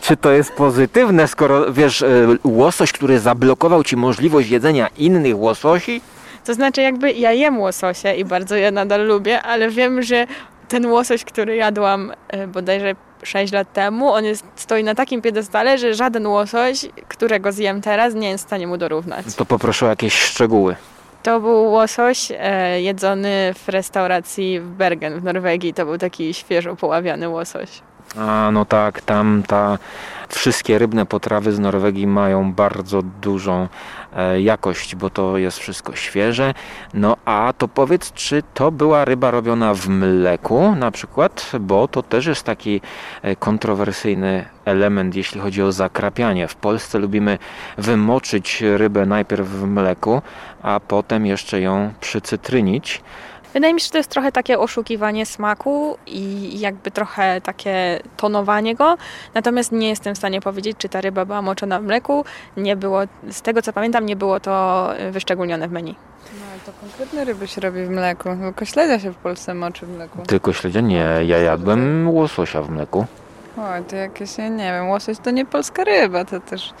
czy 0.00 0.16
to 0.16 0.32
jest 0.32 0.52
pozytywne, 0.52 1.28
skoro 1.28 1.72
wiesz, 1.72 2.02
e, 2.02 2.08
łosoś, 2.44 2.92
który 2.92 3.20
zablokował 3.20 3.84
ci 3.84 3.96
możliwość 3.96 4.50
jedzenia 4.50 4.88
innych 4.98 5.38
łososi, 5.38 6.00
To 6.44 6.54
znaczy 6.54 6.82
jakby 6.82 7.12
ja 7.12 7.32
jem 7.32 7.60
łososie 7.60 8.14
i 8.14 8.24
bardzo 8.24 8.56
je 8.56 8.70
nadal 8.70 9.06
lubię, 9.06 9.42
ale 9.42 9.68
wiem, 9.68 10.02
że 10.02 10.26
ten 10.68 10.86
łosoś, 10.86 11.24
który 11.24 11.56
jadłam 11.56 12.12
e, 12.28 12.46
bodajże 12.46 12.94
6 13.22 13.52
lat 13.52 13.72
temu, 13.72 14.12
on 14.12 14.24
jest, 14.24 14.44
stoi 14.56 14.84
na 14.84 14.94
takim 14.94 15.22
piedestale, 15.22 15.78
że 15.78 15.94
żaden 15.94 16.26
łosoś, 16.26 16.86
którego 17.08 17.52
zjem 17.52 17.80
teraz, 17.80 18.14
nie 18.14 18.30
jest 18.30 18.44
w 18.44 18.46
stanie 18.46 18.66
mu 18.66 18.76
dorównać. 18.76 19.34
to 19.36 19.44
poproszę 19.44 19.86
o 19.86 19.88
jakieś 19.88 20.14
szczegóły. 20.14 20.76
To 21.22 21.40
był 21.40 21.64
łosoś 21.72 22.32
e, 22.38 22.80
jedzony 22.82 23.54
w 23.54 23.68
restauracji 23.68 24.60
w 24.60 24.68
Bergen 24.68 25.20
w 25.20 25.24
Norwegii. 25.24 25.74
To 25.74 25.84
był 25.84 25.98
taki 25.98 26.34
świeżo 26.34 26.76
poławiany 26.76 27.28
łosoś. 27.28 27.68
A 28.18 28.50
no 28.52 28.64
tak, 28.64 29.00
tam 29.00 29.42
ta 29.46 29.78
wszystkie 30.28 30.78
rybne 30.78 31.06
potrawy 31.06 31.52
z 31.52 31.58
Norwegii 31.58 32.06
mają 32.06 32.52
bardzo 32.52 33.02
dużą 33.02 33.68
e, 34.16 34.40
jakość, 34.40 34.96
bo 34.96 35.10
to 35.10 35.38
jest 35.38 35.58
wszystko 35.58 35.96
świeże. 35.96 36.54
No 36.94 37.16
a 37.24 37.52
to 37.58 37.68
powiedz, 37.68 38.12
czy 38.12 38.42
to 38.54 38.70
była 38.70 39.04
ryba 39.04 39.30
robiona 39.30 39.74
w 39.74 39.88
mleku 39.88 40.74
na 40.74 40.90
przykład, 40.90 41.52
bo 41.60 41.88
to 41.88 42.02
też 42.02 42.26
jest 42.26 42.42
taki 42.42 42.80
e, 43.22 43.36
kontrowersyjny 43.36 44.44
element, 44.64 45.14
jeśli 45.14 45.40
chodzi 45.40 45.62
o 45.62 45.72
zakrapianie. 45.72 46.48
W 46.48 46.56
Polsce 46.56 46.98
lubimy 46.98 47.38
wymoczyć 47.78 48.62
rybę 48.76 49.06
najpierw 49.06 49.48
w 49.48 49.66
mleku, 49.66 50.22
a 50.62 50.80
potem 50.80 51.26
jeszcze 51.26 51.60
ją 51.60 51.92
przycytrynić. 52.00 53.02
Wydaje 53.54 53.74
mi 53.74 53.80
się, 53.80 53.84
że 53.84 53.90
to 53.90 53.98
jest 53.98 54.10
trochę 54.10 54.32
takie 54.32 54.58
oszukiwanie 54.58 55.26
smaku 55.26 55.96
i 56.06 56.60
jakby 56.60 56.90
trochę 56.90 57.40
takie 57.40 58.00
tonowanie 58.16 58.74
go. 58.74 58.96
Natomiast 59.34 59.72
nie 59.72 59.88
jestem 59.88 60.14
w 60.14 60.18
stanie 60.18 60.40
powiedzieć, 60.40 60.76
czy 60.78 60.88
ta 60.88 61.00
ryba 61.00 61.24
była 61.24 61.42
moczona 61.42 61.80
w 61.80 61.82
mleku. 61.84 62.24
Nie 62.56 62.76
było, 62.76 63.00
z 63.30 63.42
tego 63.42 63.62
co 63.62 63.72
pamiętam, 63.72 64.06
nie 64.06 64.16
było 64.16 64.40
to 64.40 64.88
wyszczególnione 65.10 65.68
w 65.68 65.72
menu. 65.72 65.94
No 66.40 66.46
ale 66.50 66.60
to 66.60 66.72
konkretne 66.80 67.24
ryby 67.24 67.48
się 67.48 67.60
robi 67.60 67.84
w 67.84 67.90
mleku. 67.90 68.28
Tylko 68.42 68.64
śledzia 68.64 68.98
się 68.98 69.10
w 69.12 69.16
Polsce 69.16 69.54
moczy 69.54 69.86
w 69.86 69.88
mleku. 69.96 70.18
Tylko 70.26 70.52
śledzia 70.52 70.80
nie, 70.80 71.04
ja 71.26 71.38
jadłem 71.38 72.08
łososia 72.10 72.62
w 72.62 72.70
mleku. 72.70 73.06
Oj, 73.58 73.84
to 73.88 73.96
jakieś, 73.96 74.38
ja 74.38 74.48
nie 74.48 74.64
wiem, 74.72 74.88
łosoś 74.88 75.18
to 75.18 75.30
nie 75.30 75.46
polska 75.46 75.84
ryba, 75.84 76.24
to 76.24 76.40
też 76.40 76.74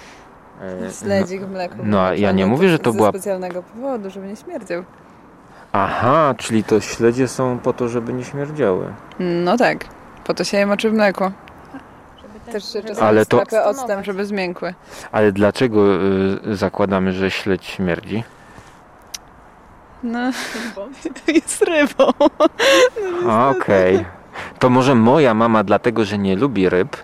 śledzik 1.00 1.42
w 1.42 1.50
mleku. 1.50 1.74
no, 1.82 2.00
a 2.02 2.14
ja 2.14 2.32
nie 2.32 2.46
mówię, 2.46 2.68
że 2.68 2.78
to 2.78 2.92
była- 2.92 3.08
specjalnego 3.08 3.62
powodu, 3.62 4.10
żeby 4.10 4.26
nie 4.26 4.36
śmierdział. 4.36 4.84
Aha, 5.76 6.34
czyli 6.38 6.64
to 6.64 6.80
śledzie 6.80 7.28
są 7.28 7.58
po 7.58 7.72
to, 7.72 7.88
żeby 7.88 8.12
nie 8.12 8.24
śmierdziały. 8.24 8.92
No 9.20 9.56
tak, 9.56 9.84
po 10.24 10.34
to 10.34 10.44
się 10.44 10.56
je 10.58 10.66
moczy 10.66 10.90
w 10.90 10.92
mleku. 10.92 11.30
Też 12.52 12.72
się 12.72 12.82
czasami 12.82 13.06
Ale 13.08 13.26
to- 13.26 13.42
octem, 13.64 14.04
żeby 14.04 14.24
zmiękły. 14.26 14.74
Ale 15.12 15.32
dlaczego 15.32 15.80
y, 16.50 16.56
zakładamy, 16.56 17.12
że 17.12 17.30
śledź 17.30 17.64
śmierdzi? 17.66 18.24
No, 20.02 20.18
jest 21.34 21.62
rybą. 21.62 22.10
A, 23.28 23.48
Okej. 23.50 24.04
To 24.58 24.70
może 24.70 24.94
moja 24.94 25.34
mama, 25.34 25.64
dlatego 25.64 26.04
że 26.04 26.18
nie 26.18 26.36
lubi 26.36 26.68
ryb, 26.68 26.96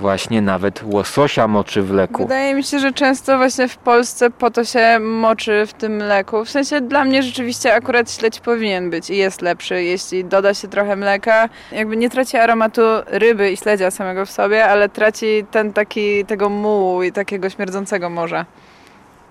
właśnie 0.00 0.42
nawet 0.42 0.82
łososia 0.84 1.48
moczy 1.48 1.82
w 1.82 1.90
leku. 1.90 2.22
Wydaje 2.22 2.54
mi 2.54 2.64
się, 2.64 2.78
że 2.78 2.92
często 2.92 3.36
właśnie 3.36 3.68
w 3.68 3.76
Polsce 3.76 4.30
po 4.30 4.50
to 4.50 4.64
się 4.64 4.98
moczy 5.00 5.66
w 5.66 5.72
tym 5.72 5.96
mleku. 5.96 6.44
W 6.44 6.50
sensie 6.50 6.80
dla 6.80 7.04
mnie 7.04 7.22
rzeczywiście 7.22 7.74
akurat 7.74 8.10
śledź 8.10 8.40
powinien 8.40 8.90
być 8.90 9.10
i 9.10 9.16
jest 9.16 9.42
lepszy, 9.42 9.82
jeśli 9.82 10.24
doda 10.24 10.54
się 10.54 10.68
trochę 10.68 10.96
mleka. 10.96 11.48
Jakby 11.72 11.96
nie 11.96 12.10
traci 12.10 12.36
aromatu 12.36 12.82
ryby 13.06 13.52
i 13.52 13.56
śledzia 13.56 13.90
samego 13.90 14.26
w 14.26 14.30
sobie, 14.30 14.64
ale 14.64 14.88
traci 14.88 15.44
ten 15.50 15.72
taki, 15.72 16.24
tego 16.24 16.48
mułu 16.48 17.02
i 17.02 17.12
takiego 17.12 17.50
śmierdzącego 17.50 18.10
morza. 18.10 18.46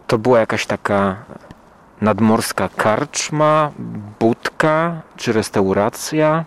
To 0.07 0.17
była 0.17 0.39
jakaś 0.39 0.65
taka 0.65 1.15
nadmorska 2.01 2.69
karczma, 2.77 3.71
budka 4.19 5.01
czy 5.17 5.33
restauracja? 5.33 6.45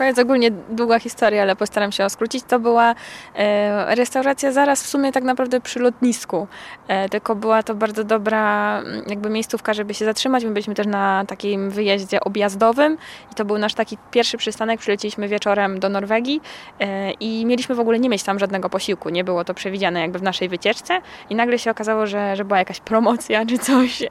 To 0.00 0.04
jest 0.04 0.18
ogólnie 0.18 0.50
długa 0.50 0.98
historia, 0.98 1.42
ale 1.42 1.56
postaram 1.56 1.92
się 1.92 2.02
ją 2.02 2.08
skrócić. 2.08 2.44
To 2.44 2.60
była 2.60 2.94
e, 3.34 3.94
restauracja 3.94 4.52
zaraz 4.52 4.82
w 4.82 4.86
sumie 4.86 5.12
tak 5.12 5.24
naprawdę 5.24 5.60
przy 5.60 5.80
lotnisku. 5.80 6.46
E, 6.88 7.08
tylko 7.08 7.34
była 7.34 7.62
to 7.62 7.74
bardzo 7.74 8.04
dobra 8.04 8.78
mm, 8.80 9.02
jakby 9.06 9.30
miejscówka, 9.30 9.74
żeby 9.74 9.94
się 9.94 10.04
zatrzymać. 10.04 10.44
My 10.44 10.50
byliśmy 10.50 10.74
też 10.74 10.86
na 10.86 11.24
takim 11.28 11.70
wyjeździe 11.70 12.20
objazdowym 12.20 12.98
i 13.32 13.34
to 13.34 13.44
był 13.44 13.58
nasz 13.58 13.74
taki 13.74 13.98
pierwszy 14.10 14.36
przystanek. 14.36 14.80
Przyleciliśmy 14.80 15.28
wieczorem 15.28 15.80
do 15.80 15.88
Norwegii 15.88 16.40
e, 16.80 17.10
i 17.10 17.46
mieliśmy 17.46 17.74
w 17.74 17.80
ogóle 17.80 17.98
nie 17.98 18.08
mieć 18.08 18.22
tam 18.22 18.38
żadnego 18.38 18.70
posiłku. 18.70 19.08
Nie 19.08 19.24
było 19.24 19.44
to 19.44 19.54
przewidziane 19.54 20.00
jakby 20.00 20.18
w 20.18 20.22
naszej 20.22 20.48
wycieczce 20.48 21.00
i 21.30 21.34
nagle 21.34 21.58
się 21.58 21.70
okazało, 21.70 22.06
że, 22.06 22.36
że 22.36 22.44
była 22.44 22.58
jakaś 22.58 22.80
promocja 22.80 23.46
czy 23.46 23.58
coś 23.58 24.02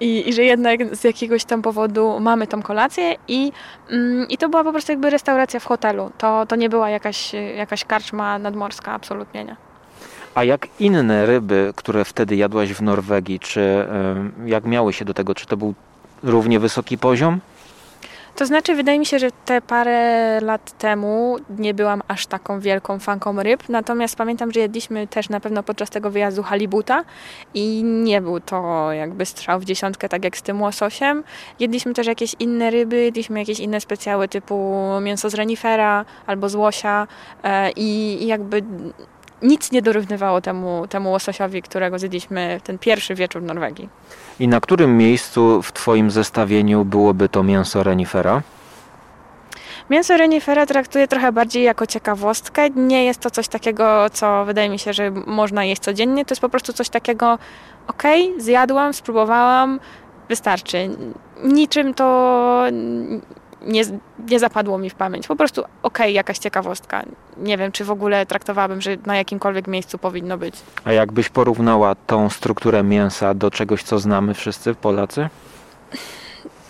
i, 0.00 0.28
i 0.28 0.32
że 0.32 0.44
jednak 0.44 0.96
z 0.96 1.04
jakiegoś 1.04 1.44
tam 1.44 1.62
powodu 1.62 2.20
mamy 2.20 2.46
tą 2.46 2.62
kolację 2.62 3.16
i, 3.28 3.52
mm, 3.90 4.28
i 4.28 4.38
to 4.38 4.48
była 4.48 4.64
po 4.64 4.72
prostu 4.72 4.92
jakby 4.92 5.09
restauracja 5.10 5.60
w 5.60 5.64
hotelu. 5.64 6.10
To, 6.18 6.46
to 6.46 6.56
nie 6.56 6.68
była 6.68 6.90
jakaś, 6.90 7.32
jakaś 7.56 7.84
karczma 7.84 8.38
nadmorska, 8.38 8.92
absolutnie 8.92 9.44
nie. 9.44 9.56
A 10.34 10.44
jak 10.44 10.66
inne 10.80 11.26
ryby, 11.26 11.72
które 11.76 12.04
wtedy 12.04 12.36
jadłaś 12.36 12.72
w 12.72 12.82
Norwegii, 12.82 13.40
czy 13.40 13.86
jak 14.46 14.64
miały 14.64 14.92
się 14.92 15.04
do 15.04 15.14
tego? 15.14 15.34
Czy 15.34 15.46
to 15.46 15.56
był 15.56 15.74
równie 16.22 16.60
wysoki 16.60 16.98
poziom? 16.98 17.40
To 18.36 18.46
znaczy, 18.46 18.74
wydaje 18.74 18.98
mi 18.98 19.06
się, 19.06 19.18
że 19.18 19.30
te 19.44 19.60
parę 19.60 20.40
lat 20.40 20.78
temu 20.78 21.36
nie 21.58 21.74
byłam 21.74 22.02
aż 22.08 22.26
taką 22.26 22.60
wielką 22.60 22.98
fanką 22.98 23.42
ryb, 23.42 23.68
natomiast 23.68 24.16
pamiętam, 24.16 24.52
że 24.52 24.60
jedliśmy 24.60 25.06
też 25.06 25.28
na 25.28 25.40
pewno 25.40 25.62
podczas 25.62 25.90
tego 25.90 26.10
wyjazdu 26.10 26.42
halibuta 26.42 27.04
i 27.54 27.82
nie 27.84 28.20
był 28.20 28.40
to 28.40 28.92
jakby 28.92 29.26
strzał 29.26 29.60
w 29.60 29.64
dziesiątkę, 29.64 30.08
tak 30.08 30.24
jak 30.24 30.36
z 30.36 30.42
tym 30.42 30.62
łososiem. 30.62 31.24
Jedliśmy 31.60 31.94
też 31.94 32.06
jakieś 32.06 32.34
inne 32.38 32.70
ryby, 32.70 32.96
jedliśmy 32.96 33.38
jakieś 33.38 33.60
inne 33.60 33.80
specjały 33.80 34.28
typu 34.28 34.74
mięso 35.00 35.30
z 35.30 35.34
renifera 35.34 36.04
albo 36.26 36.48
z 36.48 36.54
łosia 36.54 37.06
e, 37.42 37.70
i, 37.70 38.18
i 38.22 38.26
jakby 38.26 38.62
nic 39.42 39.72
nie 39.72 39.82
dorównywało 39.82 40.40
temu, 40.40 40.86
temu 40.88 41.10
łososiowi, 41.10 41.62
którego 41.62 41.98
zjedliśmy 41.98 42.60
ten 42.64 42.78
pierwszy 42.78 43.14
wieczór 43.14 43.42
w 43.42 43.44
Norwegii. 43.44 43.88
I 44.40 44.48
na 44.48 44.60
którym 44.60 44.98
miejscu 44.98 45.62
w 45.62 45.72
Twoim 45.72 46.10
zestawieniu 46.10 46.84
byłoby 46.84 47.28
to 47.28 47.42
mięso 47.42 47.82
renifera? 47.82 48.42
Mięso 49.90 50.16
renifera 50.16 50.66
traktuję 50.66 51.08
trochę 51.08 51.32
bardziej 51.32 51.62
jako 51.62 51.86
ciekawostkę. 51.86 52.70
Nie 52.70 53.04
jest 53.04 53.20
to 53.20 53.30
coś 53.30 53.48
takiego, 53.48 54.10
co 54.12 54.44
wydaje 54.44 54.68
mi 54.68 54.78
się, 54.78 54.92
że 54.92 55.10
można 55.10 55.64
jeść 55.64 55.82
codziennie. 55.82 56.24
To 56.24 56.32
jest 56.32 56.42
po 56.42 56.48
prostu 56.48 56.72
coś 56.72 56.88
takiego, 56.88 57.38
okej, 57.86 58.34
zjadłam, 58.38 58.94
spróbowałam, 58.94 59.80
wystarczy. 60.28 60.90
Niczym 61.44 61.94
to 61.94 62.62
nie, 63.62 63.82
nie 64.28 64.38
zapadło 64.38 64.78
mi 64.78 64.90
w 64.90 64.94
pamięć. 64.94 65.26
Po 65.26 65.36
prostu 65.36 65.62
okej, 65.82 66.14
jakaś 66.14 66.38
ciekawostka. 66.38 67.02
Nie 67.36 67.58
wiem, 67.58 67.72
czy 67.72 67.84
w 67.84 67.90
ogóle 67.90 68.26
traktowałabym, 68.26 68.80
że 68.80 68.96
na 69.06 69.16
jakimkolwiek 69.16 69.66
miejscu 69.66 69.98
powinno 69.98 70.38
być. 70.38 70.54
A 70.84 70.92
jakbyś 70.92 71.28
porównała 71.28 71.94
tą 71.94 72.30
strukturę 72.30 72.82
mięsa 72.82 73.34
do 73.34 73.50
czegoś, 73.50 73.82
co 73.82 73.98
znamy 73.98 74.34
wszyscy 74.34 74.74
Polacy? 74.74 75.28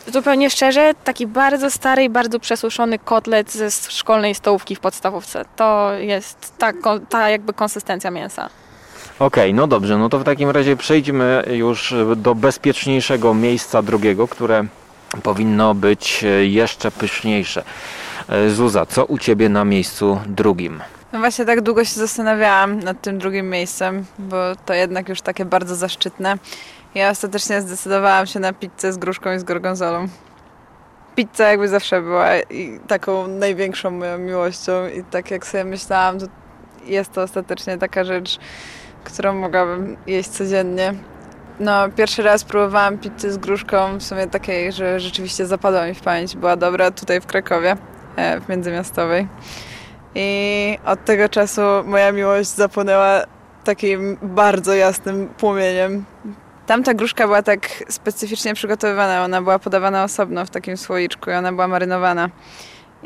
Zupełnie 0.06 0.50
szczerze, 0.50 0.92
taki 1.04 1.26
bardzo 1.26 1.70
stary 1.70 2.04
i 2.04 2.08
bardzo 2.08 2.40
przesuszony 2.40 2.98
kotlet 2.98 3.52
ze 3.52 3.70
szkolnej 3.70 4.34
stołówki 4.34 4.76
w 4.76 4.80
podstawówce. 4.80 5.44
To 5.56 5.92
jest 5.92 6.58
ta, 6.58 6.72
ta 7.08 7.30
jakby 7.30 7.52
konsystencja 7.52 8.10
mięsa. 8.10 8.48
Okej, 9.18 9.54
no 9.54 9.66
dobrze, 9.66 9.98
no 9.98 10.08
to 10.08 10.18
w 10.18 10.24
takim 10.24 10.50
razie 10.50 10.76
przejdźmy 10.76 11.44
już 11.50 11.94
do 12.16 12.34
bezpieczniejszego 12.34 13.34
miejsca 13.34 13.82
drugiego, 13.82 14.28
które 14.28 14.64
powinno 15.22 15.74
być 15.74 16.24
jeszcze 16.42 16.90
pyszniejsze. 16.90 17.62
E, 18.28 18.50
Zuza, 18.50 18.86
co 18.86 19.04
u 19.04 19.18
Ciebie 19.18 19.48
na 19.48 19.64
miejscu 19.64 20.20
drugim? 20.26 20.82
No 21.12 21.18
właśnie 21.18 21.44
tak 21.44 21.60
długo 21.60 21.84
się 21.84 22.00
zastanawiałam 22.00 22.78
nad 22.78 23.00
tym 23.00 23.18
drugim 23.18 23.50
miejscem, 23.50 24.04
bo 24.18 24.36
to 24.66 24.74
jednak 24.74 25.08
już 25.08 25.20
takie 25.20 25.44
bardzo 25.44 25.76
zaszczytne. 25.76 26.38
Ja 26.94 27.10
ostatecznie 27.10 27.60
zdecydowałam 27.60 28.26
się 28.26 28.40
na 28.40 28.52
pizzę 28.52 28.92
z 28.92 28.96
gruszką 28.96 29.32
i 29.32 29.38
z 29.38 29.44
gorgonzolą. 29.44 30.08
Pizza 31.16 31.50
jakby 31.50 31.68
zawsze 31.68 32.02
była 32.02 32.26
taką 32.88 33.28
największą 33.28 33.90
moją 33.90 34.18
miłością 34.18 34.88
i 34.88 35.04
tak 35.04 35.30
jak 35.30 35.46
sobie 35.46 35.64
myślałam, 35.64 36.18
to 36.18 36.26
jest 36.86 37.12
to 37.12 37.22
ostatecznie 37.22 37.78
taka 37.78 38.04
rzecz, 38.04 38.38
którą 39.04 39.34
mogłabym 39.34 39.96
jeść 40.06 40.28
codziennie. 40.28 40.94
No, 41.60 41.88
pierwszy 41.96 42.22
raz 42.22 42.44
próbowałam 42.44 42.98
pizzę 42.98 43.32
z 43.32 43.38
gruszką, 43.38 43.98
w 43.98 44.02
sumie 44.02 44.26
takiej, 44.26 44.72
że 44.72 45.00
rzeczywiście 45.00 45.46
zapadła 45.46 45.86
mi 45.86 45.94
w 45.94 46.00
pamięć. 46.00 46.36
Była 46.36 46.56
dobra 46.56 46.90
tutaj 46.90 47.20
w 47.20 47.26
Krakowie, 47.26 47.76
e, 48.16 48.40
w 48.40 48.48
Międzymiastowej. 48.48 49.28
I 50.14 50.78
od 50.84 51.04
tego 51.04 51.28
czasu 51.28 51.60
moja 51.84 52.12
miłość 52.12 52.48
zapłonęła 52.48 53.20
takim 53.64 54.18
bardzo 54.22 54.74
jasnym 54.74 55.28
płomieniem. 55.28 56.04
Tamta 56.66 56.94
gruszka 56.94 57.26
była 57.26 57.42
tak 57.42 57.84
specyficznie 57.88 58.54
przygotowywana. 58.54 59.24
Ona 59.24 59.42
była 59.42 59.58
podawana 59.58 60.04
osobno 60.04 60.46
w 60.46 60.50
takim 60.50 60.76
słoiczku 60.76 61.30
i 61.30 61.34
ona 61.34 61.52
była 61.52 61.68
marynowana. 61.68 62.30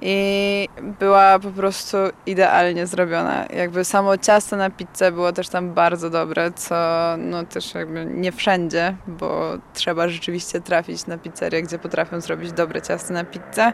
I 0.03 0.69
była 1.01 1.39
po 1.39 1.51
prostu 1.51 1.97
idealnie 2.27 2.87
zrobiona. 2.87 3.47
Jakby 3.47 3.85
samo 3.85 4.19
ciasto 4.19 4.57
na 4.57 4.71
pizzę 4.71 5.13
było 5.13 5.33
też 5.33 5.49
tam 5.49 5.75
bardzo 5.75 6.11
dobre, 6.11 6.53
co 6.53 6.77
no 7.19 7.45
też 7.45 7.75
jakby 7.75 8.05
nie 8.05 8.33
wszędzie, 8.33 8.97
bo 9.07 9.53
trzeba 9.75 10.09
rzeczywiście 10.09 10.61
trafić 10.61 11.07
na 11.07 11.19
pizzerię, 11.19 11.63
gdzie 11.63 11.79
potrafią 11.79 12.21
zrobić 12.21 12.53
dobre 12.53 12.83
ciasto 12.83 13.13
na 13.13 13.25
pizzę. 13.25 13.73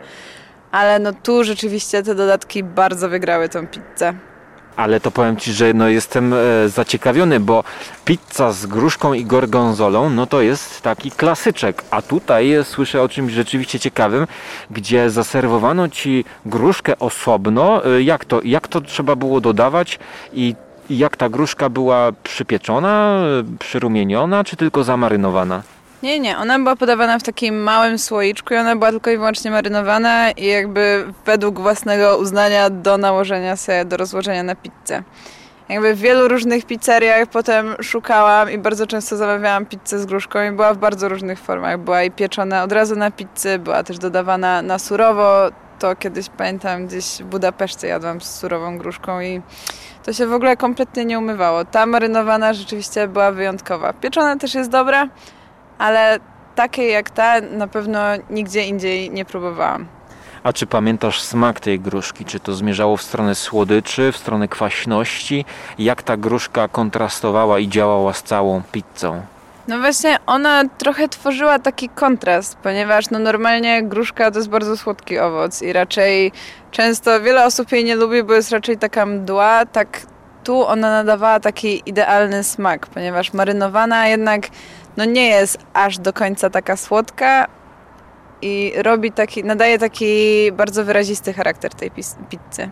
Ale 0.70 0.98
no 0.98 1.12
tu 1.12 1.44
rzeczywiście 1.44 2.02
te 2.02 2.14
dodatki 2.14 2.64
bardzo 2.64 3.08
wygrały 3.08 3.48
tą 3.48 3.66
pizzę. 3.66 4.14
Ale 4.76 5.00
to 5.00 5.10
powiem 5.10 5.36
Ci, 5.36 5.52
że 5.52 5.74
no 5.74 5.88
jestem 5.88 6.34
e, 6.34 6.68
zaciekawiony, 6.68 7.40
bo 7.40 7.64
pizza 8.04 8.52
z 8.52 8.66
gruszką 8.66 9.12
i 9.12 9.24
gorgonzolą, 9.24 10.10
no 10.10 10.26
to 10.26 10.40
jest 10.40 10.80
taki 10.80 11.10
klasyczek. 11.10 11.84
A 11.90 12.02
tutaj 12.02 12.56
słyszę 12.62 13.02
o 13.02 13.08
czymś 13.08 13.32
rzeczywiście 13.32 13.80
ciekawym, 13.80 14.26
gdzie 14.70 15.10
zaserwowano 15.10 15.88
Ci 15.88 16.24
gruszkę 16.46 16.98
osobno. 16.98 17.84
E, 17.84 18.02
Jak 18.02 18.24
to, 18.24 18.40
jak 18.44 18.68
to 18.68 18.80
trzeba 18.80 19.16
było 19.16 19.40
dodawać 19.40 19.98
i 20.32 20.54
i 20.90 20.98
jak 20.98 21.16
ta 21.16 21.28
gruszka 21.28 21.68
była 21.68 22.12
przypieczona, 22.22 23.22
e, 23.40 23.56
przyrumieniona, 23.58 24.44
czy 24.44 24.56
tylko 24.56 24.84
zamarynowana? 24.84 25.62
Nie, 26.02 26.20
nie, 26.20 26.38
ona 26.38 26.58
była 26.58 26.76
podawana 26.76 27.18
w 27.18 27.22
takim 27.22 27.62
małym 27.62 27.98
słoiczku 27.98 28.54
i 28.54 28.56
ona 28.56 28.76
była 28.76 28.90
tylko 28.90 29.10
i 29.10 29.16
wyłącznie 29.16 29.50
marynowana 29.50 30.30
i 30.30 30.46
jakby 30.46 31.12
według 31.26 31.60
własnego 31.60 32.18
uznania 32.18 32.70
do 32.70 32.98
nałożenia 32.98 33.56
sobie, 33.56 33.84
do 33.84 33.96
rozłożenia 33.96 34.42
na 34.42 34.54
pizzę. 34.54 35.02
Jakby 35.68 35.94
w 35.94 35.98
wielu 35.98 36.28
różnych 36.28 36.66
pizzeriach 36.66 37.28
potem 37.28 37.74
szukałam 37.82 38.50
i 38.50 38.58
bardzo 38.58 38.86
często 38.86 39.16
zamawiałam 39.16 39.66
pizzę 39.66 39.98
z 39.98 40.06
gruszką 40.06 40.42
i 40.42 40.50
była 40.50 40.74
w 40.74 40.78
bardzo 40.78 41.08
różnych 41.08 41.38
formach. 41.38 41.78
Była 41.78 42.02
i 42.02 42.10
pieczona 42.10 42.62
od 42.62 42.72
razu 42.72 42.96
na 42.96 43.10
pizzy, 43.10 43.58
była 43.58 43.82
też 43.82 43.98
dodawana 43.98 44.62
na 44.62 44.78
surowo. 44.78 45.48
To 45.78 45.96
kiedyś 45.96 46.28
pamiętam 46.28 46.86
gdzieś 46.86 47.04
w 47.04 47.24
Budapeszcie 47.24 47.86
jadłam 47.86 48.20
z 48.20 48.38
surową 48.38 48.78
gruszką 48.78 49.20
i 49.20 49.42
to 50.04 50.12
się 50.12 50.26
w 50.26 50.32
ogóle 50.32 50.56
kompletnie 50.56 51.04
nie 51.04 51.18
umywało. 51.18 51.64
Ta 51.64 51.86
marynowana 51.86 52.52
rzeczywiście 52.52 53.08
była 53.08 53.32
wyjątkowa. 53.32 53.92
Pieczona 53.92 54.36
też 54.36 54.54
jest 54.54 54.70
dobra, 54.70 55.08
ale 55.80 56.18
takiej 56.54 56.92
jak 56.92 57.10
ta 57.10 57.40
na 57.40 57.66
pewno 57.66 57.98
nigdzie 58.30 58.64
indziej 58.64 59.10
nie 59.10 59.24
próbowałam. 59.24 59.86
A 60.42 60.52
czy 60.52 60.66
pamiętasz 60.66 61.20
smak 61.22 61.60
tej 61.60 61.80
gruszki? 61.80 62.24
Czy 62.24 62.40
to 62.40 62.54
zmierzało 62.54 62.96
w 62.96 63.02
stronę 63.02 63.34
słodyczy, 63.34 64.12
w 64.12 64.16
stronę 64.16 64.48
kwaśności? 64.48 65.44
Jak 65.78 66.02
ta 66.02 66.16
gruszka 66.16 66.68
kontrastowała 66.68 67.58
i 67.58 67.68
działała 67.68 68.12
z 68.12 68.22
całą 68.22 68.62
pizzą? 68.72 69.22
No 69.68 69.78
właśnie, 69.78 70.18
ona 70.26 70.64
trochę 70.78 71.08
tworzyła 71.08 71.58
taki 71.58 71.88
kontrast, 71.88 72.56
ponieważ 72.56 73.10
no 73.10 73.18
normalnie 73.18 73.82
gruszka 73.82 74.30
to 74.30 74.38
jest 74.38 74.50
bardzo 74.50 74.76
słodki 74.76 75.18
owoc 75.18 75.62
i 75.62 75.72
raczej 75.72 76.32
często 76.70 77.20
wiele 77.20 77.44
osób 77.44 77.72
jej 77.72 77.84
nie 77.84 77.96
lubi, 77.96 78.22
bo 78.22 78.34
jest 78.34 78.50
raczej 78.50 78.78
taka 78.78 79.06
mdła, 79.06 79.66
tak 79.66 80.00
tu 80.44 80.66
ona 80.66 80.90
nadawała 80.90 81.40
taki 81.40 81.82
idealny 81.86 82.44
smak, 82.44 82.86
ponieważ 82.86 83.32
marynowana 83.32 84.08
jednak 84.08 84.48
no 84.96 85.04
nie 85.04 85.26
jest 85.26 85.58
aż 85.72 85.98
do 85.98 86.12
końca 86.12 86.50
taka 86.50 86.76
słodka 86.76 87.46
i 88.42 88.72
robi 88.76 89.12
taki, 89.12 89.44
nadaje 89.44 89.78
taki 89.78 90.06
bardzo 90.52 90.84
wyrazisty 90.84 91.32
charakter 91.32 91.74
tej 91.74 91.90
pizzy. 91.90 92.70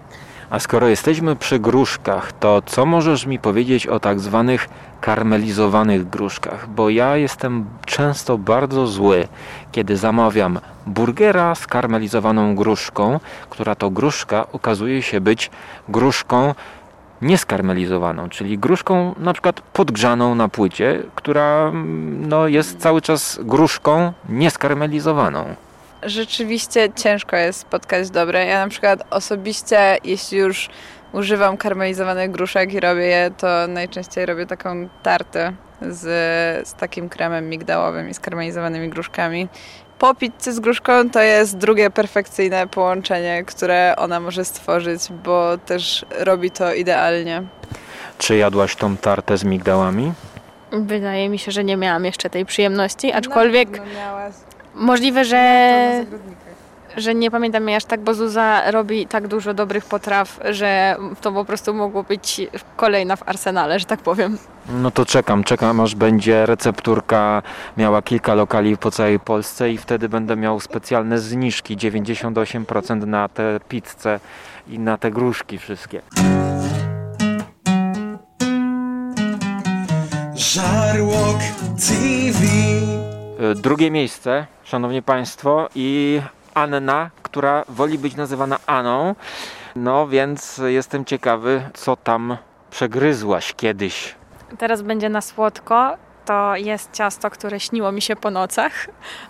A 0.51 0.59
skoro 0.59 0.89
jesteśmy 0.89 1.37
przy 1.37 1.59
gruszkach, 1.59 2.33
to 2.33 2.63
co 2.67 2.87
możesz 2.87 3.27
mi 3.27 3.39
powiedzieć 3.39 3.87
o 3.87 4.01
tak 4.01 4.21
zwanych 4.21 4.69
karmelizowanych 5.01 6.09
gruszkach? 6.09 6.69
Bo 6.69 6.91
ja 6.91 7.17
jestem 7.17 7.67
często 7.87 8.39
bardzo 8.39 8.87
zły, 8.87 9.29
kiedy 9.73 9.97
zamawiam 9.97 10.61
burgera 10.87 11.55
z 11.55 11.67
karmelizowaną 11.67 12.55
gruszką, 12.55 13.21
która 13.51 13.75
to 13.75 13.91
gruszka 13.91 14.47
okazuje 14.53 15.03
się 15.03 15.21
być 15.21 15.51
gruszką 15.89 16.55
nieskarmelizowaną, 17.23 18.29
czyli 18.29 18.59
gruszką 18.59 19.15
na 19.19 19.33
przykład 19.33 19.61
podgrzaną 19.61 20.35
na 20.35 20.49
płycie, 20.49 21.03
która 21.15 21.69
mm, 21.69 22.29
no, 22.29 22.49
jest 22.49 22.79
cały 22.79 23.03
czas 23.03 23.39
gruszką 23.43 24.13
nieskarmelizowaną. 24.29 25.55
Rzeczywiście 26.03 26.89
ciężko 26.97 27.37
jest 27.37 27.61
spotkać 27.61 28.11
dobre. 28.11 28.47
Ja 28.47 28.65
na 28.65 28.71
przykład 28.71 29.03
osobiście, 29.11 29.99
jeśli 30.05 30.39
już 30.39 30.69
używam 31.13 31.57
karmelizowanych 31.57 32.31
gruszek 32.31 32.73
i 32.73 32.81
robię 32.81 33.03
je, 33.03 33.31
to 33.37 33.47
najczęściej 33.69 34.27
robię 34.27 34.47
taką 34.47 34.89
tartę 35.03 35.53
z, 35.83 36.69
z 36.69 36.75
takim 36.75 37.09
kremem 37.09 37.49
migdałowym 37.49 38.09
i 38.11 38.15
z 38.15 38.21
karmelizowanymi 38.21 38.89
gruszkami. 38.89 39.49
Po 39.99 40.15
pizzy 40.15 40.53
z 40.53 40.61
gruszką 40.61 41.11
to 41.11 41.21
jest 41.23 41.57
drugie 41.57 41.91
perfekcyjne 41.91 42.67
połączenie, 42.67 43.45
które 43.45 43.95
ona 43.97 44.21
może 44.21 44.45
stworzyć, 44.45 45.03
bo 45.25 45.59
też 45.59 46.07
robi 46.19 46.51
to 46.51 46.75
idealnie. 46.75 47.43
Czy 48.19 48.37
jadłaś 48.37 48.77
tą 48.77 48.97
tartę 48.97 49.39
z 49.39 49.45
migdałami? 49.45 50.13
Wydaje 50.73 51.29
mi 51.29 51.39
się, 51.39 51.53
że 51.53 51.65
nie 51.65 51.77
miałam 51.77 52.05
jeszcze 52.05 52.31
tej 52.31 52.47
przyjemności, 52.47 53.13
aczkolwiek 53.13 53.79
No, 53.79 53.85
miałaś 53.97 54.35
możliwe, 54.75 55.21
to 55.21 55.25
że. 55.25 56.05
Że 56.97 57.15
nie 57.15 57.31
pamiętam 57.31 57.69
jej 57.69 57.77
aż 57.77 57.85
tak, 57.85 58.01
bo 58.01 58.15
Zuza 58.15 58.71
robi 58.71 59.07
tak 59.07 59.29
dużo 59.29 59.55
dobrych 59.55 59.85
potraw, 59.85 60.41
że 60.51 60.97
to 61.21 61.33
po 61.33 61.45
prostu 61.45 61.75
mogło 61.75 62.03
być 62.03 62.41
kolejna 62.77 63.17
w 63.17 63.29
arsenale, 63.29 63.79
że 63.79 63.85
tak 63.87 64.01
powiem. 64.01 64.39
No 64.69 64.91
to 64.91 65.07
czekam, 65.07 65.45
czekam 65.45 65.81
aż 65.81 65.95
będzie 65.95 66.47
recepturka 66.47 67.43
miała 67.77 68.03
kilka 68.03 68.35
lokali 68.35 68.77
po 68.77 68.91
całej 68.91 69.21
Polsce 69.21 69.71
i 69.71 69.79
wtedy 69.79 70.09
będę 70.09 70.37
miał 70.37 70.61
specjalne 70.61 71.19
zniżki 71.19 71.77
98% 71.77 73.07
na 73.07 73.29
te 73.29 73.61
pizze 73.69 74.21
i 74.69 74.79
na 74.79 74.99
te 74.99 75.11
gruszki 75.11 75.59
wszystkie. 75.59 76.03
Żarłok 80.35 81.39
TV. 81.89 82.45
Y, 83.51 83.55
Drugie 83.55 83.91
miejsce, 83.91 84.47
szanowni 84.65 85.03
państwo, 85.03 85.69
i 85.75 86.21
Anna, 86.63 87.11
która 87.23 87.65
woli 87.69 87.99
być 87.99 88.17
nazywana 88.17 88.59
Aną. 88.67 89.15
No 89.77 90.09
więc 90.09 90.61
jestem 90.67 91.05
ciekawy, 91.05 91.63
co 91.75 91.97
tam 91.97 92.37
przegryzłaś 92.71 93.55
kiedyś. 93.55 94.15
Teraz 94.59 94.83
będzie 94.83 95.09
na 95.09 95.21
słodko. 95.21 95.97
To 96.25 96.57
jest 96.57 96.93
ciasto, 96.93 97.31
które 97.31 97.61
śniło 97.61 97.93
mi 97.93 98.03
się 98.03 98.17
po 98.17 98.31
nocach 98.31 98.73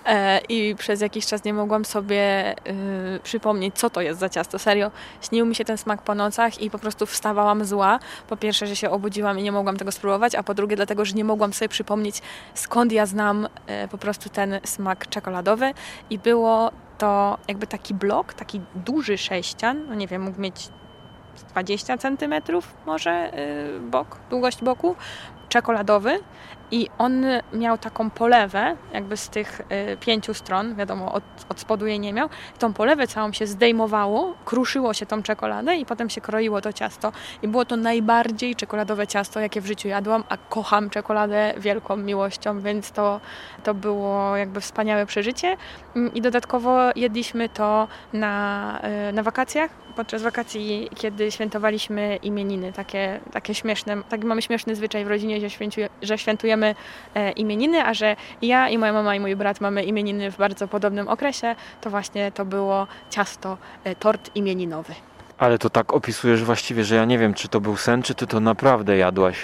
e, 0.06 0.40
i 0.48 0.74
przez 0.74 1.00
jakiś 1.00 1.26
czas 1.26 1.44
nie 1.44 1.54
mogłam 1.54 1.84
sobie 1.84 2.54
y, 3.16 3.20
przypomnieć, 3.22 3.74
co 3.78 3.90
to 3.90 4.00
jest 4.00 4.20
za 4.20 4.28
ciasto. 4.28 4.58
Serio, 4.58 4.90
śnił 5.20 5.46
mi 5.46 5.54
się 5.54 5.64
ten 5.64 5.78
smak 5.78 6.02
po 6.02 6.14
nocach 6.14 6.62
i 6.62 6.70
po 6.70 6.78
prostu 6.78 7.06
wstawałam 7.06 7.64
zła. 7.64 7.98
Po 8.28 8.36
pierwsze, 8.36 8.66
że 8.66 8.76
się 8.76 8.90
obudziłam 8.90 9.38
i 9.38 9.42
nie 9.42 9.52
mogłam 9.52 9.76
tego 9.76 9.92
spróbować, 9.92 10.34
a 10.34 10.42
po 10.42 10.54
drugie, 10.54 10.76
dlatego, 10.76 11.04
że 11.04 11.14
nie 11.14 11.24
mogłam 11.24 11.52
sobie 11.52 11.68
przypomnieć, 11.68 12.22
skąd 12.54 12.92
ja 12.92 13.06
znam 13.06 13.48
e, 13.66 13.88
po 13.88 13.98
prostu 13.98 14.28
ten 14.28 14.60
smak 14.64 15.08
czekoladowy. 15.08 15.74
I 16.10 16.18
było 16.18 16.70
to 16.98 17.38
jakby 17.48 17.66
taki 17.66 17.94
blok, 17.94 18.34
taki 18.34 18.60
duży 18.74 19.18
sześcian, 19.18 19.86
no 19.88 19.94
nie 19.94 20.06
wiem, 20.06 20.22
mógł 20.22 20.40
mieć 20.40 20.68
20 21.48 21.98
centymetrów 21.98 22.74
może 22.86 23.30
y, 23.76 23.80
bok, 23.80 24.18
długość 24.30 24.64
boku, 24.64 24.96
czekoladowy 25.48 26.18
i 26.70 26.88
on 26.98 27.26
miał 27.52 27.78
taką 27.78 28.10
polewę, 28.10 28.76
jakby 28.92 29.16
z 29.16 29.28
tych 29.28 29.60
y, 29.60 29.96
pięciu 29.96 30.34
stron, 30.34 30.74
wiadomo, 30.74 31.12
od, 31.12 31.24
od 31.48 31.60
spodu 31.60 31.86
jej 31.86 32.00
nie 32.00 32.12
miał. 32.12 32.28
Tą 32.58 32.72
polewę 32.72 33.06
całą 33.06 33.32
się 33.32 33.46
zdejmowało, 33.46 34.34
kruszyło 34.44 34.94
się 34.94 35.06
tą 35.06 35.22
czekoladę 35.22 35.76
i 35.76 35.86
potem 35.86 36.10
się 36.10 36.20
kroiło 36.20 36.60
to 36.60 36.72
ciasto. 36.72 37.12
I 37.42 37.48
było 37.48 37.64
to 37.64 37.76
najbardziej 37.76 38.56
czekoladowe 38.56 39.06
ciasto, 39.06 39.40
jakie 39.40 39.60
w 39.60 39.66
życiu 39.66 39.88
jadłam, 39.88 40.24
a 40.28 40.36
kocham 40.36 40.90
czekoladę 40.90 41.54
wielką 41.56 41.96
miłością, 41.96 42.60
więc 42.60 42.92
to, 42.92 43.20
to 43.64 43.74
było 43.74 44.36
jakby 44.36 44.60
wspaniałe 44.60 45.06
przeżycie. 45.06 45.56
Mm, 45.96 46.14
I 46.14 46.20
dodatkowo 46.20 46.78
jedliśmy 46.96 47.48
to 47.48 47.88
na, 48.12 48.80
y, 49.08 49.12
na 49.12 49.22
wakacjach, 49.22 49.70
podczas 49.96 50.22
wakacji, 50.22 50.90
kiedy 50.96 51.30
świętowaliśmy 51.30 52.18
imieniny, 52.22 52.72
takie, 52.72 53.20
takie 53.32 53.54
śmieszne, 53.54 54.02
taki 54.08 54.26
mamy 54.26 54.42
śmieszny 54.42 54.74
zwyczaj 54.74 55.04
w 55.04 55.08
rodzinie, 55.08 55.40
że, 55.40 55.50
świętuje, 55.50 55.88
że 56.02 56.18
świętujemy 56.18 56.57
e, 56.64 57.32
imieniny, 57.32 57.84
a 57.84 57.94
że 57.94 58.16
ja 58.42 58.68
i 58.68 58.78
moja 58.78 58.92
mama 58.92 59.14
i 59.14 59.20
mój 59.20 59.36
brat 59.36 59.60
mamy 59.60 59.84
imieniny 59.84 60.30
w 60.30 60.36
bardzo 60.36 60.68
podobnym 60.68 61.08
okresie, 61.08 61.54
to 61.80 61.90
właśnie 61.90 62.32
to 62.32 62.44
było 62.44 62.86
ciasto, 63.10 63.58
e, 63.84 63.94
tort 63.94 64.30
imieninowy. 64.34 64.94
Ale 65.38 65.58
to 65.58 65.70
tak 65.70 65.92
opisujesz 65.92 66.44
właściwie, 66.44 66.84
że 66.84 66.94
ja 66.94 67.04
nie 67.04 67.18
wiem, 67.18 67.34
czy 67.34 67.48
to 67.48 67.60
był 67.60 67.76
sen, 67.76 68.02
czy 68.02 68.14
ty 68.14 68.26
to 68.26 68.40
naprawdę 68.40 68.96
jadłaś. 68.96 69.36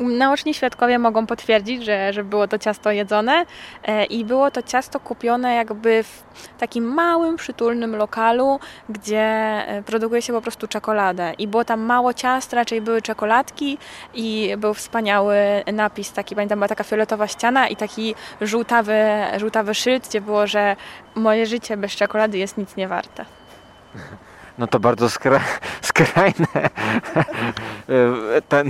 Naoczni 0.00 0.54
świadkowie 0.54 0.98
mogą 0.98 1.26
potwierdzić, 1.26 1.84
że, 1.84 2.12
że 2.12 2.24
było 2.24 2.48
to 2.48 2.58
ciasto 2.58 2.90
jedzone 2.90 3.46
e, 3.84 4.04
i 4.04 4.24
było 4.24 4.50
to 4.50 4.62
ciasto 4.62 5.00
kupione 5.00 5.54
jakby 5.54 6.02
w 6.02 6.22
takim 6.58 6.84
małym, 6.84 7.36
przytulnym 7.36 7.96
lokalu, 7.96 8.60
gdzie 8.88 9.20
e, 9.20 9.82
produkuje 9.82 10.22
się 10.22 10.32
po 10.32 10.40
prostu 10.40 10.68
czekoladę. 10.68 11.32
I 11.38 11.48
było 11.48 11.64
tam 11.64 11.80
mało 11.80 12.14
ciast, 12.14 12.52
raczej 12.52 12.80
były 12.80 13.02
czekoladki 13.02 13.78
i 14.14 14.54
był 14.58 14.74
wspaniały 14.74 15.36
napis, 15.72 16.12
taki 16.12 16.34
pamiętam, 16.34 16.58
była 16.58 16.68
taka 16.68 16.84
fioletowa 16.84 17.28
ściana 17.28 17.68
i 17.68 17.76
taki 17.76 18.14
żółtawy, 18.40 18.98
żółtawy 19.36 19.74
szyld, 19.74 20.08
gdzie 20.08 20.20
było, 20.20 20.46
że 20.46 20.76
moje 21.14 21.46
życie 21.46 21.76
bez 21.76 21.92
czekolady 21.92 22.38
jest 22.38 22.58
nic 22.58 22.76
nie 22.76 22.88
warte. 22.88 23.24
No 24.58 24.66
to 24.66 24.80
bardzo 24.80 25.10
skra 25.10 25.40
skrajne, 25.82 26.46
ten, 28.48 28.68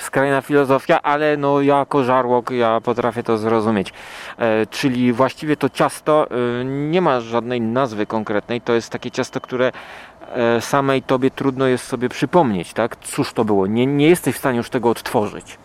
skrajna 0.00 0.40
filozofia, 0.40 1.02
ale 1.02 1.36
no 1.36 1.60
jako 1.60 2.04
żarłok 2.04 2.50
ja 2.50 2.80
potrafię 2.80 3.22
to 3.22 3.38
zrozumieć. 3.38 3.92
E, 4.38 4.66
Czyli 4.66 5.12
właściwie 5.12 5.56
to 5.56 5.68
ciasto 5.68 6.26
e, 6.30 6.64
nie 6.64 7.00
ma 7.00 7.20
żadnej 7.20 7.60
nazwy 7.60 8.06
konkretnej, 8.06 8.60
to 8.60 8.72
jest 8.72 8.90
takie 8.90 9.10
ciasto, 9.10 9.40
które 9.40 9.72
e, 10.34 10.60
samej 10.60 11.02
tobie 11.02 11.30
trudno 11.30 11.66
jest 11.66 11.86
sobie 11.86 12.08
przypomnieć, 12.08 12.72
tak? 12.72 12.96
Cóż 12.96 13.32
to 13.32 13.44
było? 13.44 13.66
Nie, 13.66 13.86
nie 13.86 14.08
jesteś 14.08 14.34
w 14.34 14.38
stanie 14.38 14.56
już 14.56 14.70
tego 14.70 14.90
odtworzyć. 14.90 15.58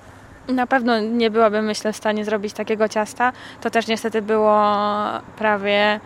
Na 0.48 0.68
pewno 0.68 1.00
nie 1.00 1.32
byłabym, 1.32 1.66
myślę, 1.66 1.94
w 1.94 1.98
stanie 1.98 2.26
zrobić 2.26 2.54
takiego 2.54 2.88
ciasta. 2.88 3.32
To 3.62 3.70
też 3.70 3.88
niestety 3.88 4.22
było 4.22 4.62
prawie 5.38 6.00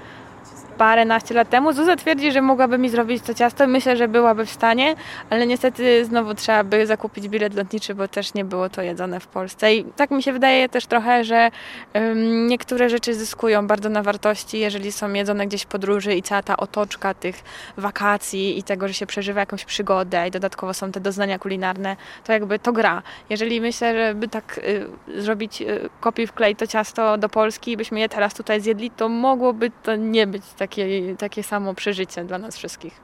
paręnaście 0.74 1.34
lat 1.34 1.50
temu. 1.50 1.74
Zuza 1.74 1.96
twierdzi, 1.96 2.32
że 2.32 2.42
mogłaby 2.42 2.78
mi 2.78 2.90
zrobić 2.90 3.24
to 3.24 3.34
ciasto. 3.34 3.68
Myślę, 3.68 3.98
że 3.98 4.08
byłaby 4.08 4.46
w 4.46 4.50
stanie, 4.50 4.96
ale 5.30 5.48
niestety 5.48 6.06
znowu 6.06 6.34
trzeba 6.34 6.64
by 6.64 6.88
zakupić 6.88 7.28
bilet 7.28 7.56
lotniczy, 7.56 7.96
bo 7.96 8.08
też 8.08 8.34
nie 8.34 8.46
było 8.46 8.70
to 8.70 8.82
jedzone 8.82 9.20
w 9.20 9.28
Polsce. 9.28 9.76
I 9.76 9.84
tak 9.84 10.12
mi 10.12 10.24
się 10.24 10.34
wydaje 10.34 10.70
też 10.70 10.86
trochę, 10.86 11.24
że 11.24 11.52
ym, 11.98 12.48
niektóre 12.48 12.90
rzeczy 12.90 13.14
zyskują 13.14 13.68
bardzo 13.68 13.90
na 13.90 14.04
wartości, 14.04 14.60
jeżeli 14.60 14.92
są 14.92 15.14
jedzone 15.14 15.48
gdzieś 15.48 15.62
w 15.62 15.66
podróży 15.66 16.16
i 16.16 16.22
cała 16.22 16.44
ta 16.44 16.58
otoczka 16.58 17.14
tych 17.14 17.36
wakacji 17.78 18.60
i 18.60 18.64
tego, 18.64 18.88
że 18.88 18.94
się 18.94 19.06
przeżywa 19.06 19.40
jakąś 19.40 19.66
przygodę 19.66 20.28
i 20.28 20.32
dodatkowo 20.32 20.74
są 20.74 20.92
te 20.92 21.00
doznania 21.00 21.40
kulinarne, 21.40 21.96
to 22.24 22.34
jakby 22.34 22.60
to 22.60 22.74
gra. 22.74 23.02
Jeżeli 23.30 23.62
myślę, 23.62 24.08
żeby 24.08 24.28
tak 24.28 24.58
y, 24.58 25.22
zrobić 25.22 25.62
y, 25.62 25.90
kopiuj 26.00 26.28
wklej 26.28 26.56
to 26.56 26.68
ciasto 26.68 27.18
do 27.18 27.30
Polski 27.30 27.72
i 27.72 27.78
byśmy 27.78 28.00
je 28.00 28.10
teraz 28.10 28.34
tutaj 28.34 28.62
zjedli, 28.62 28.92
to 28.92 29.10
mogłoby 29.10 29.72
to 29.84 29.96
nie 29.96 30.28
być 30.28 30.44
takie, 30.67 31.15
takie 31.15 31.43
samo 31.43 31.73
przeżycie 31.73 32.23
dla 32.23 32.38
nas 32.38 32.58
wszystkich. 32.58 33.02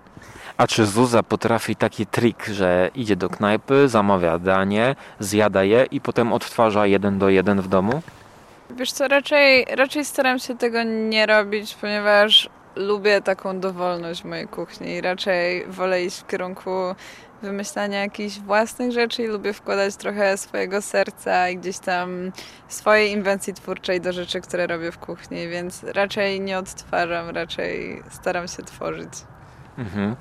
A 0.58 0.68
czy 0.68 0.86
Zuza 0.86 1.24
potrafi 1.24 1.76
taki 1.76 2.06
trik, 2.06 2.46
że 2.46 2.92
idzie 2.96 3.16
do 3.16 3.30
knajpy, 3.30 3.90
zamawia 3.90 4.40
danie, 4.40 4.96
zjada 5.20 5.64
je 5.64 5.86
i 5.92 6.02
potem 6.02 6.34
odtwarza 6.34 6.86
jeden 6.86 7.20
do 7.20 7.30
jeden 7.30 7.62
w 7.62 7.68
domu? 7.68 8.02
Wiesz 8.70 8.92
co, 8.92 9.08
raczej, 9.08 9.66
raczej 9.66 10.06
staram 10.06 10.40
się 10.40 10.58
tego 10.58 10.84
nie 10.84 11.26
robić, 11.26 11.76
ponieważ 11.82 12.50
lubię 12.76 13.22
taką 13.22 13.60
dowolność 13.60 14.22
w 14.22 14.26
mojej 14.26 14.48
kuchni 14.48 14.90
i 14.92 15.02
raczej 15.02 15.66
wolę 15.68 16.04
iść 16.04 16.20
w 16.20 16.28
kierunku 16.28 16.72
wymyślania 17.42 18.00
jakichś 18.00 18.40
własnych 18.40 18.92
rzeczy 18.92 19.24
i 19.24 19.28
lubię 19.28 19.54
wkładać 19.54 19.96
trochę 19.96 20.38
swojego 20.38 20.82
serca 20.82 21.50
i 21.50 21.58
gdzieś 21.58 21.80
tam 21.80 22.32
swojej 22.68 23.12
inwencji 23.12 23.54
twórczej 23.54 24.02
do 24.02 24.14
rzeczy, 24.14 24.42
które 24.42 24.68
robię 24.68 24.92
w 24.92 24.98
kuchni, 24.98 25.48
więc 25.48 25.84
raczej 25.84 26.42
nie 26.42 26.58
odtwarzam, 26.58 27.30
raczej 27.30 28.04
staram 28.10 28.48
się 28.48 28.64
tworzyć. 28.64 29.10
Mhm. 29.78 30.16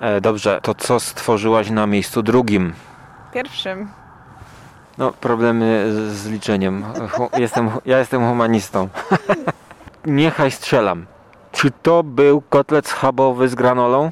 E, 0.00 0.20
dobrze, 0.20 0.60
to 0.62 0.74
co 0.74 1.00
stworzyłaś 1.00 1.70
na 1.70 1.86
miejscu 1.86 2.22
drugim? 2.22 2.72
Pierwszym 3.32 3.88
No, 4.98 5.12
problemy 5.12 5.92
z, 6.10 6.26
liczeniem. 6.26 6.84
Jestem, 7.36 7.70
ja 7.86 7.98
jestem 7.98 8.28
humanistą. 8.28 8.88
Niechaj 10.06 10.50
strzelam. 10.50 11.06
Czy 11.52 11.70
to 11.82 12.02
był 12.02 12.40
kotlet 12.40 12.88
schabowy 12.88 13.48
z 13.48 13.54
granolą? 13.54 14.10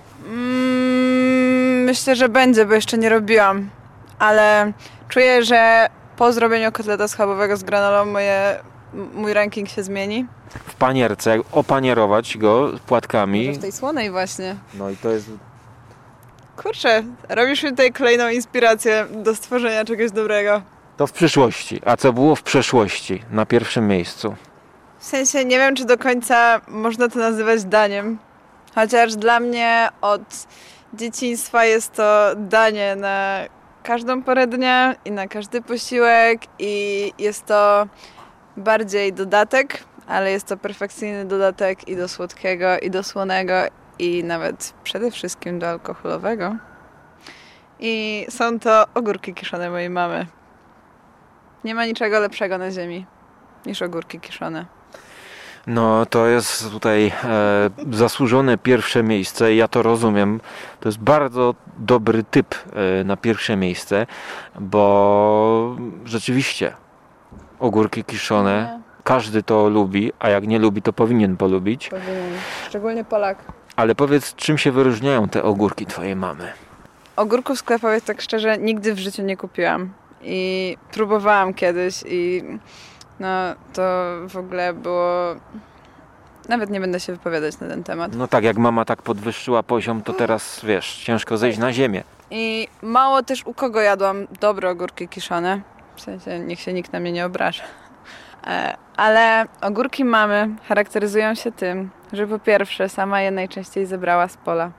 Myślę, 1.93 2.17
że 2.17 2.29
będzie, 2.29 2.67
bo 2.67 2.75
jeszcze 2.75 2.99
nie 2.99 3.09
robiłam. 3.09 3.71
Ale 4.19 4.73
czuję, 5.09 5.45
że 5.45 5.89
po 6.17 6.33
zrobieniu 6.33 6.73
kotleta 6.73 7.09
schabowego 7.09 7.57
z 7.57 7.63
granolą 7.63 8.05
moje, 8.05 8.59
mój 9.15 9.33
ranking 9.33 9.69
się 9.69 9.83
zmieni. 9.83 10.27
W 10.67 10.75
panierce, 10.75 11.31
jak 11.31 11.41
opanierować 11.53 12.39
go 12.39 12.71
płatkami. 12.87 13.47
Może 13.47 13.59
w 13.59 13.63
tej 13.63 13.73
słonej 13.73 14.11
właśnie. 14.11 14.57
No 14.75 14.91
i 14.91 14.97
to 14.97 15.11
jest 15.11 15.31
Kurczę, 16.57 17.03
robisz 17.29 17.63
mi 17.63 17.71
tutaj 17.71 17.93
kolejną 17.93 18.29
inspirację 18.29 19.07
do 19.11 19.35
stworzenia 19.35 19.85
czegoś 19.85 20.11
dobrego. 20.11 20.63
to 20.97 21.07
w 21.07 21.13
przyszłości. 21.13 21.81
A 21.85 21.97
co 21.97 22.13
było 22.13 22.37
w 22.37 22.43
przeszłości 22.43 23.23
na 23.31 23.47
pierwszym 23.47 23.89
miejscu? 23.89 24.35
W 24.99 25.05
sensie 25.05 25.45
nie 25.45 25.59
wiem, 25.59 25.77
czy 25.77 25.85
do 25.85 25.99
końca 25.99 26.61
można 26.69 27.09
to 27.09 27.19
nazywać 27.19 27.65
daniem. 27.65 28.19
Chociaż 28.75 29.17
dla 29.17 29.41
mnie 29.41 29.89
od 30.01 30.23
dzieciństwa 30.95 31.65
jest 31.65 31.93
to 31.93 32.31
danie 32.37 32.97
na 32.97 33.41
każdą 33.83 34.23
porę 34.23 34.47
dnia 34.47 34.95
i 35.05 35.11
na 35.11 35.29
każdy 35.29 35.63
posiłek 35.63 36.41
i 36.59 37.13
jest 37.19 37.47
to 37.47 37.87
bardziej 38.57 39.13
dodatek, 39.13 39.85
ale 40.07 40.31
jest 40.31 40.47
to 40.47 40.57
perfekcyjny 40.57 41.25
dodatek 41.25 41.89
i 41.89 41.97
do 41.97 42.09
słodkiego, 42.09 42.79
i 42.79 42.91
do 42.91 43.03
słonego, 43.03 43.55
i 43.99 44.25
nawet 44.25 44.75
przede 44.85 45.11
wszystkim 45.11 45.59
do 45.59 45.69
alkoholowego. 45.69 46.57
I 47.81 48.27
są 48.31 48.59
to 48.59 48.87
ogórki 48.95 49.35
kiszone 49.35 49.71
mojej 49.71 49.91
mamy. 49.91 50.27
Nie 51.65 51.75
ma 51.75 51.87
niczego 51.87 52.21
lepszego 52.21 52.59
na 52.59 52.71
ziemi 52.71 53.07
niż 53.67 53.83
ogórki 53.83 54.21
kiszone. 54.21 54.82
No 55.67 56.07
to 56.07 56.27
jest 56.27 56.71
tutaj 56.71 57.13
e, 57.25 57.71
zasłużone 57.91 58.59
pierwsze 58.59 59.03
miejsce. 59.03 59.55
Ja 59.55 59.69
to 59.69 59.83
rozumiem. 59.83 60.41
To 60.81 60.89
jest 60.89 60.99
bardzo 60.99 61.55
dobry 61.79 62.25
typ 62.25 62.55
e, 62.55 63.05
na 63.05 63.17
pierwsze 63.17 63.57
miejsce, 63.57 64.07
bo 64.61 65.77
rzeczywiście 66.05 66.73
ogórki 67.59 68.05
kiszone, 68.05 68.81
każdy 69.05 69.43
to 69.43 69.69
lubi, 69.69 70.13
a 70.19 70.29
jak 70.29 70.47
nie 70.47 70.59
lubi, 70.59 70.83
to 70.83 70.93
powinien 70.93 71.37
polubić. 71.37 71.89
Powinien. 71.89 72.33
Szczególnie 72.69 73.05
Polak. 73.05 73.39
Ale 73.77 73.95
powiedz, 73.95 74.35
czym 74.35 74.59
się 74.59 74.73
wyróżniają 74.73 75.29
te 75.29 75.43
ogórki 75.43 75.87
twojej 75.87 76.17
mamy? 76.17 76.53
Ogórków 77.17 77.59
sklepowych, 77.59 78.05
tak 78.05 78.21
szczerze, 78.21 78.59
nigdy 78.59 78.95
w 78.95 78.99
życiu 78.99 79.23
nie 79.23 79.37
kupiłam. 79.37 79.93
I 80.23 80.77
próbowałam 80.93 81.55
kiedyś 81.55 82.05
i 82.07 82.43
no 83.23 83.55
to 83.73 83.83
w 84.29 84.37
ogóle 84.37 84.73
było... 84.73 85.35
Nawet 86.49 86.71
nie 86.71 86.81
będę 86.81 87.01
się 87.01 87.13
wypowiadać 87.13 87.61
na 87.61 87.69
ten 87.69 87.85
temat. 87.85 88.15
No 88.15 88.29
tak, 88.29 88.45
jak 88.45 88.57
mama 88.57 88.85
tak 88.85 89.03
podwyższyła 89.03 89.63
poziom, 89.63 90.03
to 90.03 90.13
teraz 90.13 90.61
wiesz, 90.65 90.97
ciężko 91.05 91.37
zejść 91.37 91.59
na 91.59 91.73
ziemię. 91.73 92.03
I 92.31 92.69
mało 92.83 93.23
też 93.23 93.47
u 93.47 93.55
kogo 93.55 93.81
jadłam 93.81 94.27
dobre 94.41 94.71
ogórki 94.71 95.09
kiszone. 95.09 95.61
W 95.97 96.01
sensie, 96.01 96.39
niech 96.39 96.61
się 96.61 96.73
nikt 96.73 96.93
na 96.93 97.01
mnie 97.01 97.13
nie 97.13 97.27
obraża. 97.27 97.63
E, 98.47 98.77
Ale 98.97 99.47
ogórki 99.61 100.05
mamy 100.05 100.49
charakteryzują 100.69 101.35
się 101.35 101.53
tym, 101.53 101.91
że 102.13 102.27
po 102.27 102.39
pierwsze 102.39 102.89
sama 102.89 103.21
je 103.21 103.31
najczęściej 103.31 103.87
zebrała 103.87 104.29
z 104.29 104.37
pola. 104.37 104.71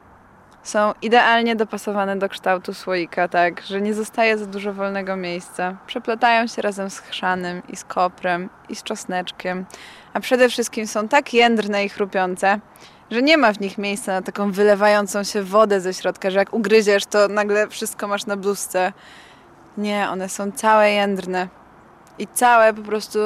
Są 0.64 0.94
idealnie 1.02 1.56
dopasowane 1.56 2.16
do 2.16 2.30
kształtu 2.30 2.74
słoika, 2.74 3.28
tak, 3.28 3.62
że 3.62 3.82
nie 3.82 3.94
zostaje 3.94 4.38
za 4.38 4.46
dużo 4.46 4.74
wolnego 4.74 5.16
miejsca. 5.16 5.78
Przeplatają 5.88 6.48
się 6.48 6.62
razem 6.62 6.90
z 6.90 7.00
chrzanym 7.00 7.62
i 7.70 7.76
z 7.76 7.84
koprem 7.84 8.50
i 8.70 8.76
z 8.76 8.84
czosneczkiem. 8.84 9.66
A 10.14 10.20
przede 10.20 10.50
wszystkim 10.50 10.88
są 10.88 11.08
tak 11.08 11.34
jędrne 11.34 11.86
i 11.86 11.90
chrupiące, 11.90 12.60
że 13.12 13.22
nie 13.22 13.38
ma 13.38 13.54
w 13.54 13.60
nich 13.60 13.78
miejsca 13.78 14.12
na 14.12 14.22
taką 14.22 14.52
wylewającą 14.52 15.24
się 15.24 15.44
wodę 15.44 15.82
ze 15.82 15.94
środka, 15.94 16.32
że 16.32 16.40
jak 16.40 16.54
ugryziesz, 16.54 17.06
to 17.06 17.28
nagle 17.28 17.68
wszystko 17.68 18.08
masz 18.08 18.26
na 18.26 18.38
bluzce. 18.38 18.94
Nie, 19.78 20.10
one 20.10 20.30
są 20.30 20.52
całe 20.52 20.92
jędrne. 20.92 21.48
I 22.20 22.28
całe 22.28 22.74
po 22.74 22.82
prostu, 22.82 23.20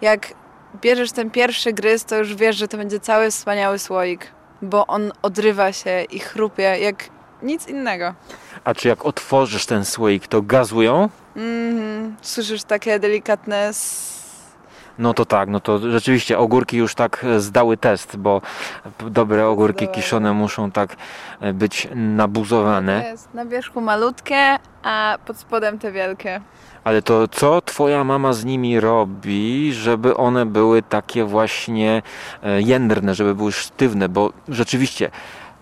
jak 0.00 0.34
bierzesz 0.80 1.12
ten 1.12 1.30
pierwszy 1.30 1.72
gryz, 1.72 2.04
to 2.04 2.16
już 2.16 2.34
wiesz, 2.34 2.56
że 2.56 2.68
to 2.68 2.76
będzie 2.76 3.00
cały 3.00 3.30
wspaniały 3.30 3.78
słoik, 3.78 4.26
bo 4.62 4.86
on 4.86 5.12
odrywa 5.22 5.72
się 5.72 6.02
i 6.10 6.18
chrupie 6.18 6.62
jak 6.62 7.08
nic 7.42 7.68
innego. 7.68 8.14
A 8.64 8.74
czy 8.74 8.88
jak 8.88 9.06
otworzysz 9.06 9.66
ten 9.66 9.84
słoik, 9.84 10.26
to 10.26 10.42
gazują? 10.42 11.08
Mhm. 11.36 12.16
Słyszysz 12.22 12.64
takie 12.64 12.98
delikatne 12.98 13.70
No 14.98 15.14
to 15.14 15.24
tak, 15.24 15.48
no 15.48 15.60
to 15.60 15.90
rzeczywiście 15.90 16.38
ogórki 16.38 16.76
już 16.76 16.94
tak 16.94 17.24
e, 17.24 17.40
zdały 17.40 17.76
test, 17.76 18.16
bo 18.16 18.42
dobre 19.00 19.46
ogórki 19.46 19.88
kiszone 19.88 20.32
muszą 20.32 20.70
tak 20.70 20.96
e, 21.40 21.52
być 21.52 21.88
nabuzowane. 21.94 23.04
jest 23.04 23.34
na 23.34 23.44
wierzchu 23.44 23.80
malutkie, 23.80 24.58
a 24.82 25.18
pod 25.26 25.36
spodem 25.36 25.78
te 25.78 25.92
wielkie. 25.92 26.40
Ale 26.84 27.02
to 27.02 27.28
co 27.28 27.60
twoja 27.60 28.04
mama 28.04 28.32
z 28.32 28.44
nimi 28.44 28.80
robi, 28.80 29.72
żeby 29.74 30.16
one 30.16 30.46
były 30.46 30.82
takie 30.82 31.24
właśnie 31.24 32.02
e, 32.42 32.62
jędrne, 32.62 33.14
żeby 33.14 33.34
były 33.34 33.52
sztywne, 33.52 34.08
bo 34.08 34.32
rzeczywiście 34.48 35.10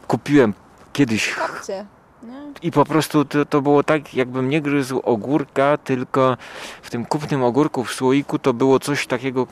kupiłem 0.08 0.54
kiedyś 0.92 1.34
Kapcie. 1.34 1.86
Nie? 2.22 2.33
i 2.62 2.70
po 2.70 2.85
prostu 2.85 3.24
to, 3.24 3.44
to 3.44 3.62
było 3.62 3.83
tak, 3.83 4.14
jakbym 4.14 4.48
nie 4.48 4.61
gryzł 4.61 5.00
ogórka, 5.04 5.76
tylko 5.76 6.37
w 6.83 6.90
tym 6.90 7.06
kupnym 7.06 7.44
ogórku 7.44 7.85
w 7.85 7.92
słoiku 7.92 8.38
to 8.38 8.52
było 8.54 8.78
coś 8.78 9.06
takiego, 9.06 9.46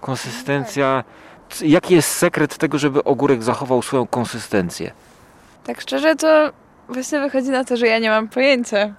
konsystencja. 0.00 1.04
C- 1.50 1.66
Jaki 1.66 1.94
jest 1.94 2.10
sekret 2.10 2.56
tego, 2.58 2.78
żeby 2.78 3.04
ogórek 3.04 3.42
zachował 3.42 3.82
swoją 3.82 4.06
konsystencję? 4.06 4.90
Tak 5.64 5.80
szczerze 5.80 6.16
to 6.16 6.52
właśnie 6.88 7.20
wychodzi 7.20 7.48
na 7.48 7.64
to, 7.64 7.76
że 7.76 7.86
ja 7.86 7.98
nie 7.98 8.10
mam 8.10 8.28
pojęcia. 8.28 8.94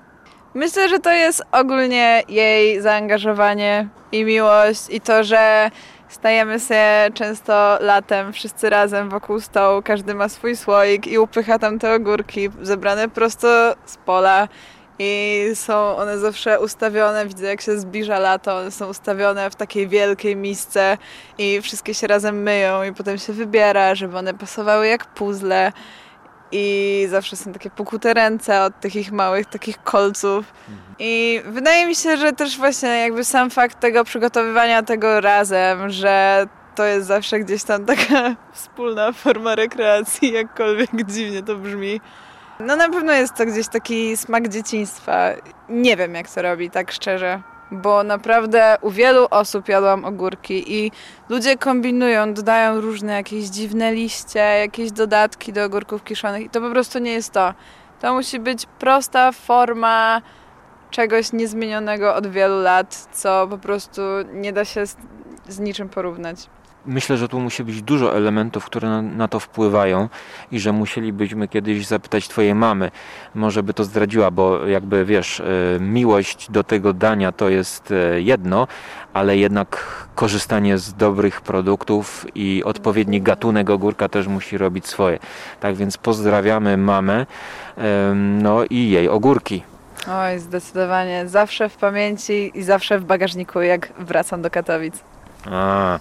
Myślę, 0.54 0.90
że 0.90 1.00
to 1.00 1.12
jest 1.12 1.42
ogólnie 1.52 2.24
jej 2.30 2.82
zaangażowanie 2.82 3.88
i 4.12 4.24
miłość 4.26 4.82
i 4.90 5.02
to, 5.02 5.24
że 5.24 5.72
stajemy 6.12 6.60
się 6.60 7.10
często 7.14 7.78
latem 7.82 8.34
wszyscy 8.34 8.70
razem 8.70 9.10
wokół 9.10 9.40
stołu, 9.40 9.82
każdy 9.82 10.14
ma 10.14 10.30
swój 10.30 10.56
słoik 10.56 11.08
i 11.08 11.20
upycha 11.20 11.60
tam 11.60 11.80
te 11.80 11.94
ogórki 11.94 12.50
zebrane 12.62 13.10
prosto 13.10 13.76
z 13.86 13.98
pola. 13.98 14.48
I 15.00 15.44
są 15.54 15.98
one 15.98 16.20
zawsze 16.20 16.60
ustawione, 16.60 17.26
widzę 17.26 17.48
jak 17.48 17.62
się 17.62 17.80
zbliża 17.80 18.20
lato, 18.20 18.58
one 18.58 18.72
są 18.72 18.88
ustawione 18.88 19.50
w 19.50 19.56
takiej 19.56 19.88
wielkiej 19.88 20.36
misce 20.36 20.98
i 21.38 21.62
wszystkie 21.62 21.94
się 21.94 22.08
razem 22.08 22.44
myją 22.44 22.84
i 22.84 22.94
potem 22.94 23.18
się 23.18 23.34
wybiera, 23.34 23.96
żeby 23.96 24.18
one 24.18 24.34
pasowały 24.34 24.88
jak 24.88 25.06
puzzle 25.06 25.72
i 26.52 27.08
zawsze 27.10 27.36
są 27.36 27.54
takie 27.54 27.70
pokute 27.70 28.14
ręce 28.14 28.64
od 28.64 28.80
tych 28.80 28.96
ich 28.96 29.12
małych 29.12 29.46
takich 29.46 29.84
kolców. 29.84 30.54
I 31.00 31.42
wydaje 31.46 31.88
mi 31.88 31.96
się, 31.96 32.18
że 32.18 32.34
też 32.34 32.58
właśnie 32.58 32.90
jakby 32.90 33.24
sam 33.24 33.50
fakt 33.50 33.80
tego 33.80 34.04
przygotowywania 34.04 34.84
tego 34.84 35.22
razem, 35.22 35.90
że 35.90 36.48
to 36.76 36.86
jest 36.86 37.08
zawsze 37.08 37.40
gdzieś 37.40 37.64
tam 37.64 37.86
taka 37.86 38.36
wspólna 38.54 39.12
forma 39.12 39.56
rekreacji, 39.56 40.32
jakkolwiek 40.32 40.90
dziwnie 41.06 41.44
to 41.44 41.56
brzmi. 41.56 42.02
No 42.60 42.76
na 42.76 42.90
pewno 42.90 43.14
jest 43.14 43.36
to 43.36 43.46
gdzieś 43.46 43.68
taki 43.68 44.18
smak 44.18 44.48
dzieciństwa. 44.48 45.30
Nie 45.70 45.98
wiem 45.98 46.16
jak 46.16 46.30
to 46.30 46.42
robi, 46.42 46.70
tak 46.70 46.92
szczerze. 46.92 47.42
Bo 47.72 48.04
naprawdę 48.04 48.78
u 48.82 48.90
wielu 48.90 49.28
osób 49.30 49.70
jadłam 49.70 50.06
ogórki 50.06 50.74
i 50.78 50.92
ludzie 51.30 51.58
kombinują, 51.58 52.34
dodają 52.34 52.82
różne 52.82 53.14
jakieś 53.14 53.46
dziwne 53.46 53.94
liście, 53.94 54.40
jakieś 54.40 54.92
dodatki 54.92 55.54
do 55.54 55.64
ogórków 55.64 56.04
kiszonych 56.04 56.42
i 56.42 56.50
to 56.50 56.62
po 56.62 56.70
prostu 56.70 57.00
nie 57.00 57.12
jest 57.12 57.32
to. 57.32 57.54
To 58.00 58.14
musi 58.14 58.40
być 58.40 58.66
prosta 58.66 59.32
forma 59.32 60.22
czegoś 60.90 61.34
niezmienionego 61.34 62.16
od 62.16 62.28
wielu 62.28 62.62
lat, 62.62 63.08
co 63.12 63.48
po 63.48 63.58
prostu 63.58 64.02
nie 64.34 64.54
da 64.54 64.66
się 64.66 64.86
z, 64.88 64.98
z 65.48 65.60
niczym 65.60 65.90
porównać. 65.90 66.50
Myślę, 66.86 67.18
że 67.18 67.28
tu 67.28 67.40
musi 67.40 67.64
być 67.64 67.82
dużo 67.82 68.18
elementów, 68.18 68.66
które 68.66 69.02
na, 69.02 69.28
to 69.28 69.40
wpływają 69.40 70.10
i 70.52 70.60
że 70.60 70.72
musielibyśmy 70.72 71.48
kiedyś 71.48 71.88
zapytać 71.88 72.28
twojej 72.28 72.56
mamy, 72.56 72.92
może 73.36 73.64
by 73.64 73.74
to 73.74 73.84
zdradziła, 73.84 74.32
bo 74.32 74.68
jakby 74.68 75.06
wiesz, 75.06 75.40
e, 75.40 75.44
miłość 75.80 76.52
do 76.52 76.64
tego 76.64 76.94
dania 76.94 77.32
to 77.32 77.50
jest 77.50 77.92
e, 77.92 78.22
jedno, 78.22 78.68
ale 79.14 79.38
jednak 79.38 79.88
korzystanie 80.16 80.78
z 80.78 80.94
dobrych 80.94 81.42
produktów 81.42 82.26
i 82.36 82.64
odpowiedni 82.66 83.22
gatunek 83.22 83.70
ogórka 83.70 84.10
też 84.10 84.28
musi 84.28 84.58
robić 84.58 84.88
swoje. 84.88 85.20
Tak 85.60 85.76
więc 85.76 85.98
pozdrawiamy 85.98 86.78
mamę, 86.78 87.26
no 88.42 88.64
i 88.70 88.90
jej 88.90 89.10
ogórki. 89.10 89.64
Oj, 90.08 90.40
zdecydowanie. 90.40 91.28
Zawsze 91.28 91.70
w 91.70 91.78
pamięci 91.78 92.52
i 92.54 92.64
zawsze 92.64 93.00
w 93.00 93.06
bagażniku, 93.06 93.62
jak 93.62 93.94
wracam 94.00 94.42
do 94.42 94.50
Katowic. 94.50 95.11
A, 95.52 96.00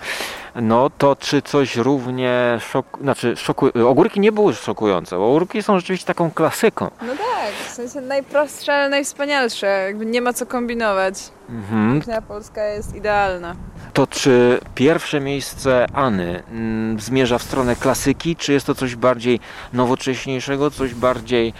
no 0.54 0.90
to 0.98 1.16
czy 1.16 1.42
coś 1.42 1.76
równie 1.76 2.58
szok... 2.70 2.86
znaczy 3.02 3.36
szoku... 3.36 3.68
ogórki 3.88 4.20
nie 4.20 4.32
były 4.32 4.54
szokujące, 4.54 5.16
bo 5.16 5.28
ogórki 5.28 5.62
są 5.62 5.78
rzeczywiście 5.78 6.06
taką 6.06 6.30
klasyką. 6.30 6.90
No 7.02 7.12
tak. 7.12 7.52
W 7.68 7.70
sensie 7.70 8.00
najprostsze, 8.00 8.74
ale 8.74 8.88
najwspanialsze. 8.88 9.66
Jakby 9.66 10.06
nie 10.06 10.20
ma 10.20 10.32
co 10.32 10.46
kombinować. 10.46 11.14
Mhm. 11.48 12.00
Kuchnia 12.00 12.22
polska 12.22 12.64
jest 12.64 12.96
idealna. 12.96 13.54
To 13.92 14.06
czy 14.06 14.60
pierwsze 14.74 15.20
miejsce 15.20 15.86
Any 15.94 16.42
mm, 16.50 17.00
zmierza 17.00 17.38
w 17.38 17.42
stronę 17.42 17.76
klasyki, 17.76 18.36
czy 18.36 18.52
jest 18.52 18.66
to 18.66 18.74
coś 18.74 18.96
bardziej 18.96 19.40
nowocześniejszego, 19.72 20.70
coś 20.70 20.94
bardziej 20.94 21.52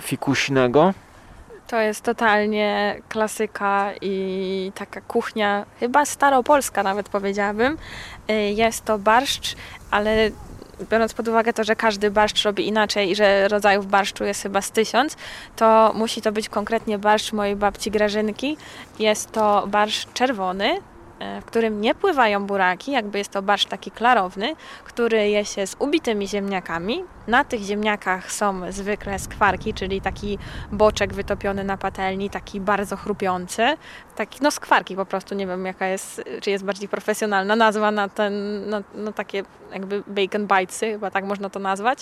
fikuśnego? 0.00 0.94
To 1.68 1.80
jest 1.80 2.02
totalnie 2.02 2.96
klasyka 3.08 3.90
i 4.00 4.72
taka 4.74 5.00
kuchnia, 5.00 5.66
chyba 5.80 6.04
staropolska 6.04 6.82
nawet 6.82 7.08
powiedziałabym. 7.08 7.78
Y, 8.30 8.32
Jest 8.34 8.84
to 8.84 8.98
barszcz, 8.98 9.56
ale 9.90 10.30
biorąc 10.90 11.14
pod 11.14 11.28
uwagę 11.28 11.52
to, 11.52 11.64
że 11.64 11.76
każdy 11.76 12.10
barszcz 12.10 12.42
robi 12.42 12.68
inaczej 12.68 13.10
i 13.10 13.14
że 13.16 13.48
rodzajów 13.48 13.86
barszczu 13.86 14.24
jest 14.24 14.42
chyba 14.42 14.62
z 14.62 14.70
tysiąc, 14.70 15.16
to 15.56 15.92
musi 15.94 16.22
to 16.22 16.32
być 16.32 16.48
konkretnie 16.48 16.98
barszcz 16.98 17.32
mojej 17.32 17.56
babci 17.56 17.90
Grażynki. 17.90 18.56
Jest 18.98 19.32
to 19.32 19.66
barszcz 19.66 20.12
czerwony, 20.12 20.78
w 21.40 21.44
którym 21.44 21.80
nie 21.80 21.94
pływają 21.94 22.46
buraki, 22.46 22.92
jakby 22.92 23.18
jest 23.18 23.30
to 23.30 23.42
barszcz 23.42 23.68
taki 23.68 23.90
klarowny, 23.90 24.54
który 24.84 25.28
je 25.28 25.44
się 25.44 25.66
z 25.66 25.76
ubitymi 25.78 26.28
ziemniakami. 26.28 27.04
Na 27.26 27.44
tych 27.44 27.60
ziemniakach 27.60 28.32
są 28.32 28.72
zwykle 28.72 29.18
skwarki, 29.18 29.74
czyli 29.74 30.00
taki 30.00 30.38
boczek 30.72 31.14
wytopiony 31.14 31.64
na 31.64 31.76
patelni, 31.76 32.30
taki 32.30 32.60
bardzo 32.60 32.96
chrupiący. 32.96 33.76
Taki, 34.16 34.38
no 34.42 34.50
skwarki 34.50 34.96
po 34.96 35.06
prostu, 35.06 35.34
nie 35.34 35.46
wiem 35.46 35.66
jaka 35.66 35.86
jest, 35.86 36.24
czy 36.42 36.50
jest 36.50 36.64
bardziej 36.64 36.88
profesjonalna 36.88 37.56
nazwa 37.56 37.90
na 37.90 38.08
ten, 38.08 38.32
no, 38.70 38.80
no 38.94 39.12
takie 39.12 39.42
jakby 39.72 40.02
bacon 40.06 40.46
bitesy, 40.46 40.92
chyba 40.92 41.10
tak 41.10 41.24
można 41.24 41.50
to 41.50 41.58
nazwać. 41.58 41.98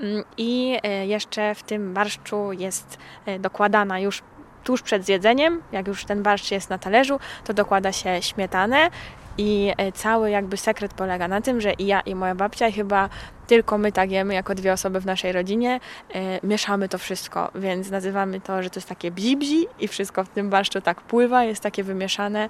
Mm, 0.00 0.24
I 0.36 0.78
e, 0.82 1.06
jeszcze 1.06 1.54
w 1.54 1.62
tym 1.62 1.94
barszczu 1.94 2.52
jest 2.52 2.98
e, 3.26 3.38
dokładana 3.38 4.00
już 4.00 4.22
tuż 4.66 4.82
przed 4.82 5.04
zjedzeniem, 5.04 5.62
jak 5.72 5.88
już 5.88 6.04
ten 6.04 6.22
barszcz 6.22 6.50
jest 6.50 6.70
na 6.70 6.78
talerzu, 6.78 7.20
to 7.44 7.54
dokłada 7.54 7.92
się 7.92 8.22
śmietanę 8.22 8.90
i 9.38 9.72
e, 9.76 9.92
cały 9.92 10.30
jakby 10.30 10.56
sekret 10.56 10.94
polega 10.94 11.28
na 11.28 11.40
tym, 11.40 11.60
że 11.60 11.72
i 11.72 11.86
ja 11.86 12.00
i 12.00 12.14
moja 12.14 12.34
babcia 12.34 12.68
i 12.68 12.72
chyba 12.72 13.08
tylko 13.46 13.78
my 13.78 13.92
tak 13.92 14.10
jemy 14.10 14.34
jako 14.34 14.54
dwie 14.54 14.72
osoby 14.72 15.00
w 15.00 15.06
naszej 15.06 15.32
rodzinie, 15.32 15.80
e, 16.14 16.46
mieszamy 16.46 16.88
to 16.88 16.98
wszystko, 16.98 17.50
więc 17.54 17.90
nazywamy 17.90 18.40
to, 18.40 18.62
że 18.62 18.70
to 18.70 18.78
jest 18.78 18.88
takie 18.88 19.10
bzi-bzi 19.10 19.66
i 19.80 19.88
wszystko 19.88 20.24
w 20.24 20.28
tym 20.28 20.50
barszczu 20.50 20.80
tak 20.80 21.00
pływa, 21.00 21.44
jest 21.44 21.62
takie 21.62 21.84
wymieszane 21.84 22.48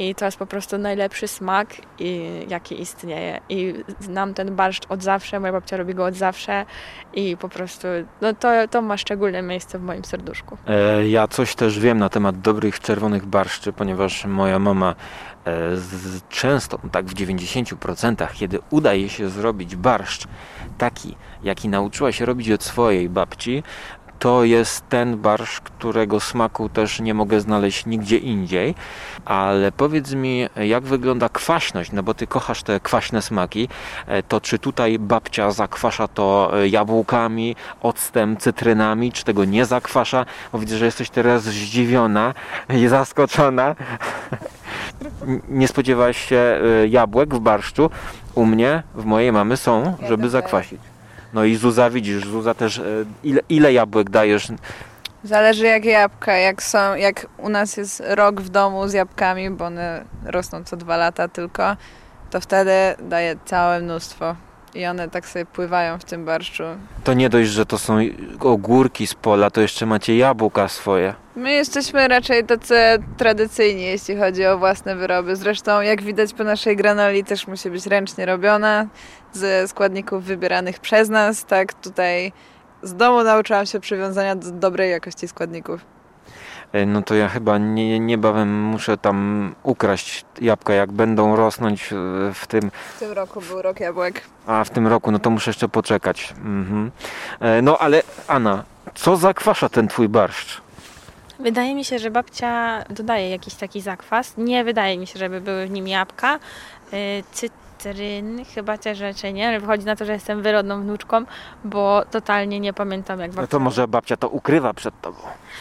i 0.00 0.14
to 0.14 0.24
jest 0.24 0.36
po 0.36 0.46
prostu 0.46 0.78
najlepszy 0.78 1.28
smak, 1.28 1.68
i, 1.98 2.30
jaki 2.48 2.80
istnieje. 2.82 3.40
I 3.48 3.74
znam 4.00 4.34
ten 4.34 4.56
barszcz 4.56 4.82
od 4.88 5.02
zawsze, 5.02 5.40
moja 5.40 5.52
babcia 5.52 5.76
robi 5.76 5.94
go 5.94 6.04
od 6.04 6.14
zawsze 6.14 6.66
i 7.14 7.36
po 7.36 7.48
prostu 7.48 7.88
no 8.20 8.34
to, 8.34 8.48
to 8.70 8.82
ma 8.82 8.96
szczególne 8.96 9.42
miejsce 9.42 9.78
w 9.78 9.82
moim 9.82 10.04
serduszku. 10.04 10.56
E, 10.66 11.08
Ja 11.08 11.28
coś 11.28 11.54
też 11.54 11.78
wiem 11.78 11.98
na 11.98 12.08
temat 12.08 12.40
dobrych 12.40 12.80
czerwonych 12.80 13.26
barszczy, 13.26 13.72
ponieważ 13.72 14.24
moja 14.24 14.58
mama 14.58 14.94
e, 15.44 15.76
z, 15.76 16.28
często, 16.28 16.78
tak 16.92 17.06
w 17.06 17.14
90%, 17.14 18.26
kiedy 18.34 18.58
udaje 18.70 19.08
się 19.08 19.28
zrobić 19.28 19.76
barszcz 19.76 20.26
taki, 20.78 21.16
jaki 21.42 21.68
nauczyła 21.68 22.12
się 22.12 22.24
robić 22.24 22.50
od 22.50 22.62
swojej 22.62 23.08
babci, 23.08 23.62
to 24.20 24.44
jest 24.44 24.88
ten 24.88 25.18
barszcz, 25.18 25.60
którego 25.60 26.20
smaku 26.20 26.68
też 26.68 27.00
nie 27.00 27.14
mogę 27.14 27.40
znaleźć 27.40 27.86
nigdzie 27.86 28.16
indziej. 28.18 28.74
Ale 29.24 29.72
powiedz 29.72 30.12
mi, 30.14 30.48
jak 30.56 30.84
wygląda 30.84 31.28
kwaśność, 31.28 31.92
no 31.92 32.02
bo 32.02 32.14
ty 32.14 32.26
kochasz 32.26 32.62
te 32.62 32.80
kwaśne 32.80 33.22
smaki, 33.22 33.68
e, 34.06 34.22
to 34.22 34.40
czy 34.40 34.58
tutaj 34.58 34.98
babcia 34.98 35.50
zakwasza 35.50 36.08
to 36.08 36.50
e, 36.54 36.68
jabłkami, 36.68 37.56
octem, 37.82 38.36
cytrynami, 38.36 39.12
czy 39.12 39.24
tego 39.24 39.44
nie 39.44 39.64
zakwasza? 39.64 40.26
Bo 40.52 40.58
widzę, 40.58 40.78
że 40.78 40.84
jesteś 40.84 41.10
teraz 41.10 41.42
zdziwiona 41.42 42.34
i 42.68 42.88
zaskoczona. 42.88 43.74
Nie 45.48 45.68
spodziewałaś 45.68 46.28
się 46.28 46.36
e, 46.36 46.86
jabłek 46.88 47.34
w 47.34 47.40
barszczu? 47.40 47.90
U 48.34 48.46
mnie, 48.46 48.82
w 48.94 49.04
mojej 49.04 49.32
mamy 49.32 49.56
są, 49.56 49.96
żeby 50.08 50.28
zakwasić. 50.28 50.89
No 51.32 51.44
i 51.44 51.56
Zuza, 51.56 51.90
widzisz, 51.90 52.26
Zuza 52.26 52.54
też, 52.54 52.78
e, 52.78 52.82
ile, 53.24 53.40
ile 53.48 53.72
jabłek 53.72 54.10
dajesz? 54.10 54.48
Zależy 55.24 55.64
jakie 55.64 55.90
jabłka, 55.90 56.36
jak 56.36 56.62
są, 56.62 56.94
jak 56.94 57.26
u 57.38 57.48
nas 57.48 57.76
jest 57.76 58.02
rok 58.06 58.40
w 58.40 58.48
domu 58.48 58.88
z 58.88 58.92
jabłkami, 58.92 59.50
bo 59.50 59.64
one 59.64 60.04
rosną 60.24 60.64
co 60.64 60.76
dwa 60.76 60.96
lata 60.96 61.28
tylko, 61.28 61.76
to 62.30 62.40
wtedy 62.40 62.72
daję 63.02 63.36
całe 63.44 63.80
mnóstwo. 63.80 64.36
I 64.74 64.86
one 64.86 65.08
tak 65.08 65.28
sobie 65.28 65.46
pływają 65.46 65.98
w 65.98 66.04
tym 66.04 66.24
barszczu. 66.24 66.62
To 67.04 67.14
nie 67.14 67.28
dość, 67.28 67.50
że 67.50 67.66
to 67.66 67.78
są 67.78 67.98
ogórki 68.40 69.06
z 69.06 69.14
pola, 69.14 69.50
to 69.50 69.60
jeszcze 69.60 69.86
macie 69.86 70.16
jabłka 70.16 70.68
swoje. 70.68 71.14
My 71.36 71.52
jesteśmy 71.52 72.08
raczej 72.08 72.44
tacy 72.44 72.74
tradycyjni, 73.16 73.82
jeśli 73.82 74.16
chodzi 74.16 74.46
o 74.46 74.58
własne 74.58 74.96
wyroby. 74.96 75.36
Zresztą, 75.36 75.80
jak 75.80 76.02
widać 76.02 76.34
po 76.34 76.44
naszej 76.44 76.76
granoli, 76.76 77.24
też 77.24 77.46
musi 77.46 77.70
być 77.70 77.86
ręcznie 77.86 78.26
robiona, 78.26 78.86
ze 79.32 79.68
składników 79.68 80.24
wybieranych 80.24 80.78
przez 80.78 81.08
nas. 81.08 81.44
Tak, 81.44 81.74
tutaj 81.74 82.32
z 82.82 82.94
domu 82.94 83.24
nauczyłam 83.24 83.66
się 83.66 83.80
przywiązania 83.80 84.36
do 84.36 84.50
dobrej 84.50 84.90
jakości 84.90 85.28
składników. 85.28 85.84
E, 86.72 86.86
No 86.86 87.02
to 87.02 87.14
ja 87.14 87.28
chyba 87.28 87.58
nie, 87.58 88.00
niebawem 88.00 88.62
muszę 88.64 88.96
tam 88.98 89.54
ukraść 89.62 90.24
jabłka, 90.40 90.72
jak 90.72 90.92
będą 90.92 91.36
rosnąć 91.36 91.92
e, 91.92 91.96
w 92.34 92.46
tym, 92.48 92.70
W 92.96 92.98
tym 92.98 93.12
roku 93.12 93.40
był 93.40 93.62
rok 93.62 93.80
jabłek. 93.80 94.22
a 94.46 94.64
w 94.64 94.70
tym 94.70 94.86
roku, 94.86 95.10
no 95.10 95.18
to 95.18 95.30
muszę 95.30 95.50
jeszcze 95.50 95.68
poczekać. 95.68 96.34
Mhm. 96.38 96.90
E, 97.40 97.62
No 97.62 97.78
ale 97.78 98.02
Anna, 98.28 98.64
co 98.94 99.16
zakwasza 99.16 99.68
ten 99.68 99.88
twój 99.88 100.08
barszcz? 100.08 100.60
Wydaje 101.38 101.74
mi 101.74 101.84
się, 101.84 101.98
że 101.98 102.10
babcia 102.10 102.82
dodaje 102.90 103.30
jakiś 103.30 103.54
taki 103.54 103.80
zakwas. 103.80 104.34
Nie 104.36 104.64
wydaje 104.64 104.98
mi 104.98 105.06
się, 105.06 105.18
żeby 105.18 105.40
były 105.40 105.66
w 105.66 105.70
nim 105.70 105.88
jabłka. 105.88 106.38
Yy, 106.92 106.98
Cytryn 107.80 108.44
chyba 108.54 108.78
też 108.78 109.00
raczej 109.00 109.34
nie, 109.34 109.48
ale 109.48 109.60
wychodzi 109.60 109.86
na 109.86 109.96
to, 109.96 110.04
że 110.04 110.12
jestem 110.12 110.42
wyrodną 110.42 110.82
wnuczką, 110.82 111.24
bo 111.64 112.02
totalnie 112.10 112.60
nie 112.60 112.72
pamiętam 112.72 113.20
jak 113.20 113.30
babcia... 113.30 113.42
No 113.42 113.46
to 113.46 113.58
może 113.58 113.88
babcia 113.88 114.16
to 114.16 114.28
ukrywa 114.28 114.74
przed 114.74 115.00
tobą. 115.00 115.18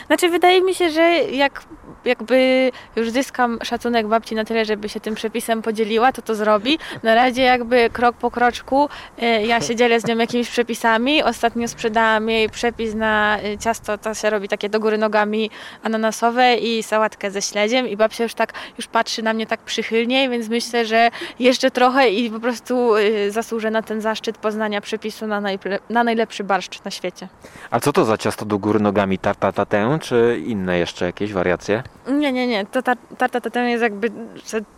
Znaczy 0.08 0.30
wydaje 0.30 0.62
mi 0.62 0.76
się, 0.76 0.90
że 0.90 1.02
jak 1.20 1.64
jakby 2.06 2.72
już 2.96 3.10
zyskam 3.10 3.60
szacunek 3.64 4.08
babci 4.08 4.36
na 4.36 4.46
tyle, 4.46 4.66
żeby 4.66 4.90
się 4.90 5.00
tym 5.00 5.16
przepisem 5.16 5.62
podzieliła, 5.62 6.12
to 6.12 6.22
to 6.22 6.36
zrobi. 6.36 6.80
Na 7.04 7.16
razie 7.16 7.42
jakby 7.42 7.90
krok 7.90 8.16
po 8.16 8.32
kroczku 8.32 8.90
y, 9.24 9.26
ja 9.26 9.62
się 9.62 9.76
dzielę 9.76 10.00
z 10.00 10.08
nią 10.08 10.18
jakimiś 10.18 10.50
przepisami. 10.50 11.24
Ostatnio 11.24 11.68
sprzedałam 11.68 12.30
jej 12.30 12.50
przepis 12.50 12.96
na 12.96 13.38
y, 13.44 13.58
ciasto, 13.58 13.98
to 13.98 14.14
się 14.14 14.30
robi 14.30 14.48
takie 14.48 14.70
do 14.70 14.80
góry 14.80 14.98
nogami 14.98 15.50
ananasowe 15.84 16.56
i 16.56 16.84
sałatkę 16.84 17.32
ze 17.32 17.42
śledziem 17.42 17.88
i 17.88 17.98
babcia 17.98 18.24
już 18.24 18.34
tak 18.34 18.54
już 18.78 18.88
patrzy 18.88 19.24
na 19.24 19.34
mnie 19.34 19.48
tak 19.48 19.60
przychylniej, 19.60 20.30
więc 20.30 20.50
myślę, 20.50 20.86
że 20.86 21.10
jeszcze 21.40 21.72
trochę 21.72 22.09
i 22.12 22.32
po 22.32 22.40
prostu 22.40 22.96
y, 22.98 23.32
zasłużę 23.32 23.72
na 23.72 23.82
ten 23.82 24.02
zaszczyt 24.02 24.38
poznania 24.38 24.82
przepisu 24.82 25.28
na, 25.28 25.42
najple- 25.42 25.80
na 25.90 26.04
najlepszy 26.04 26.44
barszcz 26.44 26.84
na 26.84 26.92
świecie. 26.92 27.28
A 27.72 27.80
co 27.80 27.94
to 27.94 28.06
za 28.06 28.18
ciasto 28.18 28.46
do 28.46 28.58
góry 28.60 28.80
nogami? 28.80 29.18
Tarta 29.18 29.52
tatę, 29.52 29.98
czy 30.02 30.42
inne 30.46 30.80
jeszcze 30.80 31.06
jakieś 31.06 31.34
wariacje? 31.34 31.84
Nie, 32.08 32.32
nie, 32.32 32.48
nie. 32.48 32.66
To 32.66 32.82
ta, 32.82 32.96
tarta 33.18 33.42
tatem 33.42 33.68
jest 33.70 33.84
jakby 33.84 34.12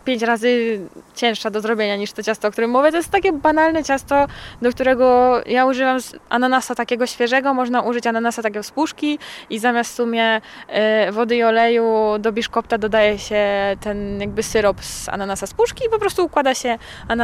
pięć 0.04 0.22
razy 0.22 0.80
cięższa 1.14 1.50
do 1.50 1.60
zrobienia 1.60 1.96
niż 1.96 2.12
to 2.12 2.22
ciasto, 2.22 2.48
o 2.48 2.50
którym 2.50 2.70
mówię. 2.70 2.90
To 2.90 2.96
jest 2.96 3.10
takie 3.10 3.32
banalne 3.32 3.84
ciasto, 3.84 4.26
do 4.62 4.70
którego 4.70 5.34
ja 5.46 5.66
używam 5.66 5.98
ananasa 6.28 6.74
takiego 6.74 7.06
świeżego. 7.06 7.54
Można 7.54 7.80
użyć 7.82 8.06
ananasa 8.06 8.42
takiego 8.42 8.62
z 8.62 8.70
puszki 8.70 9.18
i 9.50 9.58
zamiast 9.58 9.92
w 9.92 9.94
sumie 9.94 10.40
e, 10.68 11.12
wody 11.12 11.36
i 11.36 11.42
oleju 11.42 12.18
do 12.18 12.32
biszkopta 12.32 12.78
dodaje 12.78 13.18
się 13.18 13.46
ten 13.80 14.20
jakby 14.20 14.42
syrop 14.42 14.84
z 14.84 15.08
ananasa 15.08 15.46
z 15.46 15.54
puszki 15.54 15.84
i 15.86 15.88
po 15.90 15.98
prostu 15.98 16.24
układa 16.24 16.54
się 16.54 16.78
ananasa 17.08 17.21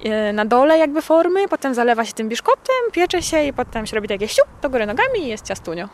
e, 0.00 0.32
na 0.32 0.44
dole 0.44 0.78
jakby 0.78 1.02
formy, 1.02 1.48
potem 1.48 1.74
zalewa 1.74 2.04
się 2.04 2.12
tym 2.12 2.28
biszkoptem, 2.28 2.76
piecze 2.92 3.22
się 3.22 3.42
i 3.42 3.52
potem 3.52 3.86
się 3.86 3.96
robi 3.96 4.08
takie 4.08 4.28
siup 4.28 4.46
do 4.62 4.70
góry 4.70 4.86
nogami 4.86 5.20
i 5.20 5.28
jest 5.28 5.46
ciastunio. 5.46 5.88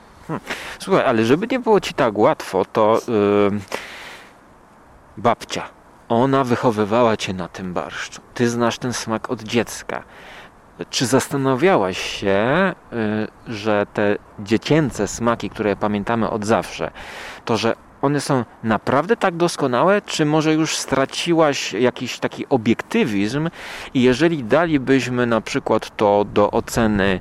Słuchaj, 0.78 1.04
ale 1.04 1.24
żeby 1.24 1.46
nie 1.50 1.58
było 1.58 1.80
ci 1.80 1.94
tak 1.94 2.18
łatwo, 2.18 2.64
to 2.64 3.00
yy, 3.08 3.60
babcia, 5.16 5.62
ona 6.08 6.44
wychowywała 6.44 7.16
cię 7.16 7.34
na 7.34 7.48
tym 7.48 7.72
barszczu. 7.72 8.20
Ty 8.34 8.48
znasz 8.48 8.78
ten 8.78 8.92
smak 8.92 9.30
od 9.30 9.42
dziecka. 9.42 10.02
Czy 10.90 11.06
zastanawiałaś 11.06 11.98
się, 11.98 12.74
yy, 13.46 13.54
że 13.54 13.86
te 13.94 14.16
dziecięce 14.38 15.08
smaki, 15.08 15.50
które 15.50 15.76
pamiętamy 15.76 16.30
od 16.30 16.44
zawsze, 16.44 16.90
to 17.44 17.56
że 17.56 17.74
one 18.02 18.20
są 18.20 18.44
naprawdę 18.64 19.16
tak 19.16 19.36
doskonałe, 19.36 20.02
czy 20.02 20.24
może 20.24 20.54
już 20.54 20.76
straciłaś 20.76 21.72
jakiś 21.72 22.18
taki 22.18 22.48
obiektywizm 22.48 23.50
i 23.94 24.02
jeżeli 24.02 24.44
dalibyśmy 24.44 25.26
na 25.26 25.40
przykład 25.40 25.96
to 25.96 26.24
do 26.34 26.50
oceny 26.50 27.20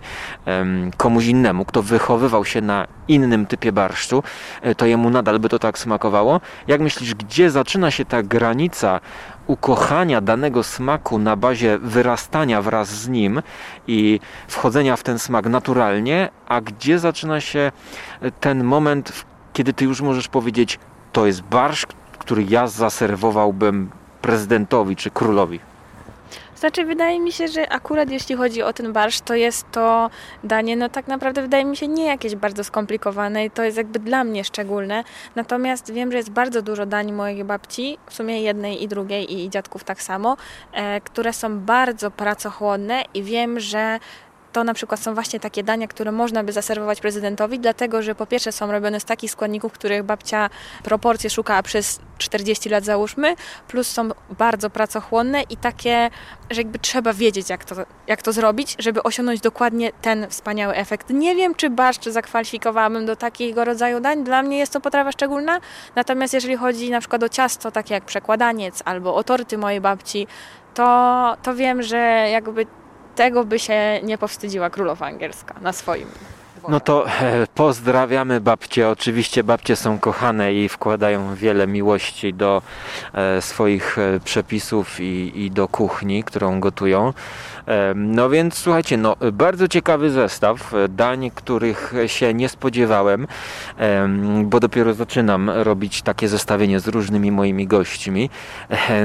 komuś 0.98 1.26
innemu, 1.26 1.66
kto 1.66 1.82
wychowywał 1.82 2.46
się 2.46 2.62
na 2.62 2.88
innym 3.08 3.46
typie 3.46 3.72
barszczu, 3.72 4.24
e, 4.62 4.76
to 4.76 4.86
jemu 4.86 5.10
nadal 5.10 5.40
by 5.40 5.50
to 5.50 5.60
tak 5.60 5.78
smakowało? 5.78 6.42
Jak 6.68 6.82
myślisz, 6.82 7.16
gdzie 7.16 7.52
zaczyna 7.52 7.92
się 7.92 8.06
ta 8.06 8.24
granica 8.24 9.00
ukochania 9.48 10.22
danego 10.22 10.64
smaku 10.64 11.20
na 11.20 11.36
bazie 11.36 11.78
wyrastania 11.78 12.62
wraz 12.62 12.88
z 12.90 13.08
nim 13.08 13.42
i 13.88 14.20
wchodzenia 14.48 14.96
w 14.96 15.04
ten 15.04 15.20
smak 15.20 15.46
naturalnie, 15.46 16.30
a 16.48 16.62
gdzie 16.62 17.00
zaczyna 17.00 17.42
się 17.42 17.72
ten 18.40 18.64
moment, 18.64 19.10
w- 19.10 19.35
kiedy 19.56 19.74
ty 19.74 19.86
już 19.86 20.02
możesz 20.02 20.28
powiedzieć, 20.28 20.80
to 21.14 21.26
jest 21.26 21.42
barszcz, 21.42 21.88
który 22.20 22.44
ja 22.50 22.68
zaserwowałbym 22.68 23.90
prezydentowi 24.22 24.96
czy 24.96 25.10
królowi. 25.10 25.60
Znaczy, 26.56 26.86
wydaje 26.86 27.20
mi 27.20 27.32
się, 27.32 27.48
że 27.48 27.70
akurat 27.70 28.10
jeśli 28.10 28.36
chodzi 28.36 28.64
o 28.64 28.74
ten 28.74 28.94
barszcz, 28.94 29.22
to 29.22 29.36
jest 29.36 29.72
to 29.72 30.10
danie, 30.44 30.76
no 30.76 30.90
tak 30.90 31.08
naprawdę 31.08 31.42
wydaje 31.42 31.66
mi 31.66 31.78
się 31.78 31.88
nie 31.88 32.06
jakieś 32.06 32.36
bardzo 32.36 32.64
skomplikowane 32.64 33.46
i 33.46 33.52
to 33.52 33.64
jest 33.64 33.78
jakby 33.78 34.00
dla 34.00 34.24
mnie 34.24 34.44
szczególne. 34.44 35.04
Natomiast 35.36 35.94
wiem, 35.94 36.12
że 36.12 36.18
jest 36.18 36.30
bardzo 36.30 36.62
dużo 36.62 36.86
dań 36.86 37.12
mojej 37.12 37.44
babci, 37.44 37.98
w 38.08 38.14
sumie 38.14 38.42
jednej 38.42 38.84
i 38.84 38.88
drugiej 38.88 39.40
i 39.40 39.50
dziadków 39.50 39.84
tak 39.84 40.02
samo, 40.02 40.38
e, 40.74 41.02
które 41.02 41.34
są 41.34 41.60
bardzo 41.60 42.12
pracochłonne 42.12 43.04
i 43.14 43.24
wiem, 43.24 43.60
że 43.60 44.00
to 44.56 44.64
na 44.64 44.74
przykład 44.74 45.00
są 45.00 45.14
właśnie 45.14 45.40
takie 45.40 45.64
dania, 45.64 45.88
które 45.88 46.12
można 46.12 46.44
by 46.44 46.52
zaserwować 46.52 47.02
prezydentowi, 47.02 47.60
dlatego 47.60 48.02
że 48.02 48.16
po 48.16 48.26
pierwsze 48.26 48.52
są 48.52 48.72
robione 48.72 49.00
z 49.00 49.06
takich 49.06 49.32
składników, 49.32 49.74
których 49.74 50.04
babcia 50.04 50.50
proporcje 50.84 51.30
szukała 51.30 51.64
przez 51.64 52.00
40 52.18 52.70
lat 52.70 52.84
załóżmy, 52.86 53.36
plus 53.68 53.88
są 53.88 54.10
bardzo 54.38 54.70
pracochłonne 54.70 55.42
i 55.42 55.58
takie, 55.58 56.10
że 56.50 56.62
jakby 56.62 56.80
trzeba 56.80 57.14
wiedzieć 57.14 57.50
jak 57.50 57.66
to, 57.66 57.76
jak 58.08 58.22
to 58.22 58.34
zrobić, 58.34 58.76
żeby 58.80 59.04
osiągnąć 59.04 59.42
dokładnie 59.42 59.92
ten 60.02 60.30
wspaniały 60.30 60.76
efekt. 60.76 61.10
Nie 61.10 61.36
wiem, 61.36 61.56
czy 61.56 61.70
barszcz 61.70 62.06
zakwalifikowałabym 62.06 63.06
do 63.06 63.16
takiego 63.16 63.66
rodzaju 63.66 64.00
dań, 64.00 64.24
dla 64.24 64.44
mnie 64.44 64.58
jest 64.58 64.74
to 64.74 64.82
potrawa 64.82 65.12
szczególna, 65.12 65.60
natomiast 65.96 66.34
jeżeli 66.34 66.56
chodzi 66.56 66.90
na 66.90 67.00
przykład 67.00 67.24
o 67.24 67.30
ciasto, 67.30 67.72
takie 67.72 67.94
jak 67.94 68.06
przekładaniec 68.06 68.82
albo 68.86 69.16
o 69.16 69.24
torty 69.24 69.58
mojej 69.58 69.82
babci, 69.82 70.28
to, 70.74 71.38
to 71.44 71.56
wiem, 71.56 71.84
że 71.84 71.98
jakby 72.32 72.66
tego 73.16 73.46
by 73.46 73.60
się 73.60 74.00
nie 74.04 74.18
powstydziła 74.18 74.70
królowa 74.70 75.06
angielska 75.06 75.56
na 75.62 75.74
swoim. 75.74 76.08
No 76.70 76.80
to 76.80 77.06
pozdrawiamy 77.56 78.42
babcie. 78.42 78.90
Oczywiście 78.90 79.44
babcie 79.44 79.76
są 79.76 80.00
kochane 80.00 80.54
i 80.54 80.70
wkładają 80.70 81.36
wiele 81.36 81.68
miłości 81.68 82.34
do 82.34 82.62
e, 83.14 83.42
swoich 83.42 83.98
e, 84.00 84.20
przepisów 84.20 85.00
i, 85.00 85.32
i 85.46 85.52
do 85.52 85.68
kuchni, 85.68 86.24
którą 86.24 86.60
gotują. 86.60 87.14
E, 87.68 87.94
No 87.96 88.30
więc 88.30 88.58
słuchajcie, 88.58 88.98
no 88.98 89.16
bardzo 89.34 89.68
ciekawy 89.68 90.10
zestaw 90.12 90.74
dań, 90.90 91.32
których 91.36 91.94
się 92.08 92.34
nie 92.34 92.50
spodziewałem, 92.50 93.28
em, 93.78 94.50
bo 94.50 94.60
dopiero 94.60 94.94
zaczynam 94.94 95.50
robić 95.50 96.02
takie 96.02 96.28
zestawienie 96.28 96.80
z 96.80 96.88
różnymi 96.88 97.32
moimi 97.32 97.68
gośćmi. 97.68 98.30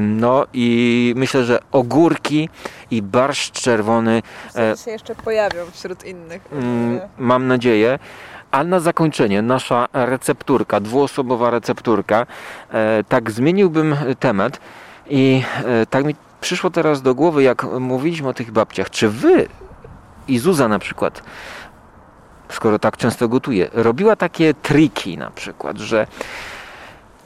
No 0.03 0.47
i 0.53 1.13
myślę, 1.17 1.45
że 1.45 1.59
ogórki 1.73 2.49
i 2.91 3.03
barszcz 3.03 3.61
czerwony 3.61 4.23
e, 4.57 4.77
się 4.85 4.91
jeszcze 4.91 5.15
pojawią 5.15 5.67
wśród 5.73 6.05
innych. 6.05 6.43
Mm, 6.53 7.01
Mam 7.19 7.50
nadzieję. 7.51 7.99
A 8.51 8.65
na 8.65 8.81
zakończenie 8.81 9.43
nasza 9.43 9.89
recepturka, 9.93 10.81
dwuosobowa 10.81 11.51
recepturka. 11.51 12.27
E, 12.73 13.05
tak 13.05 13.31
zmieniłbym 13.31 13.97
temat 14.21 14.61
i 15.11 15.43
e, 15.65 15.87
tak 15.87 16.05
mi 16.05 16.15
przyszło 16.41 16.71
teraz 16.71 17.03
do 17.03 17.15
głowy, 17.15 17.43
jak 17.43 17.65
mówiliśmy 17.81 18.29
o 18.29 18.35
tych 18.35 18.51
babciach. 18.51 18.91
Czy 18.91 19.09
wy 19.09 19.49
i 20.29 20.39
Zuza 20.39 20.69
na 20.69 20.79
przykład, 20.79 21.23
skoro 22.49 22.79
tak 22.79 22.97
często 22.97 23.29
gotuje, 23.29 23.71
robiła 23.73 24.17
takie 24.17 24.55
triki 24.55 25.19
na 25.19 25.31
przykład, 25.31 25.79
że 25.79 26.07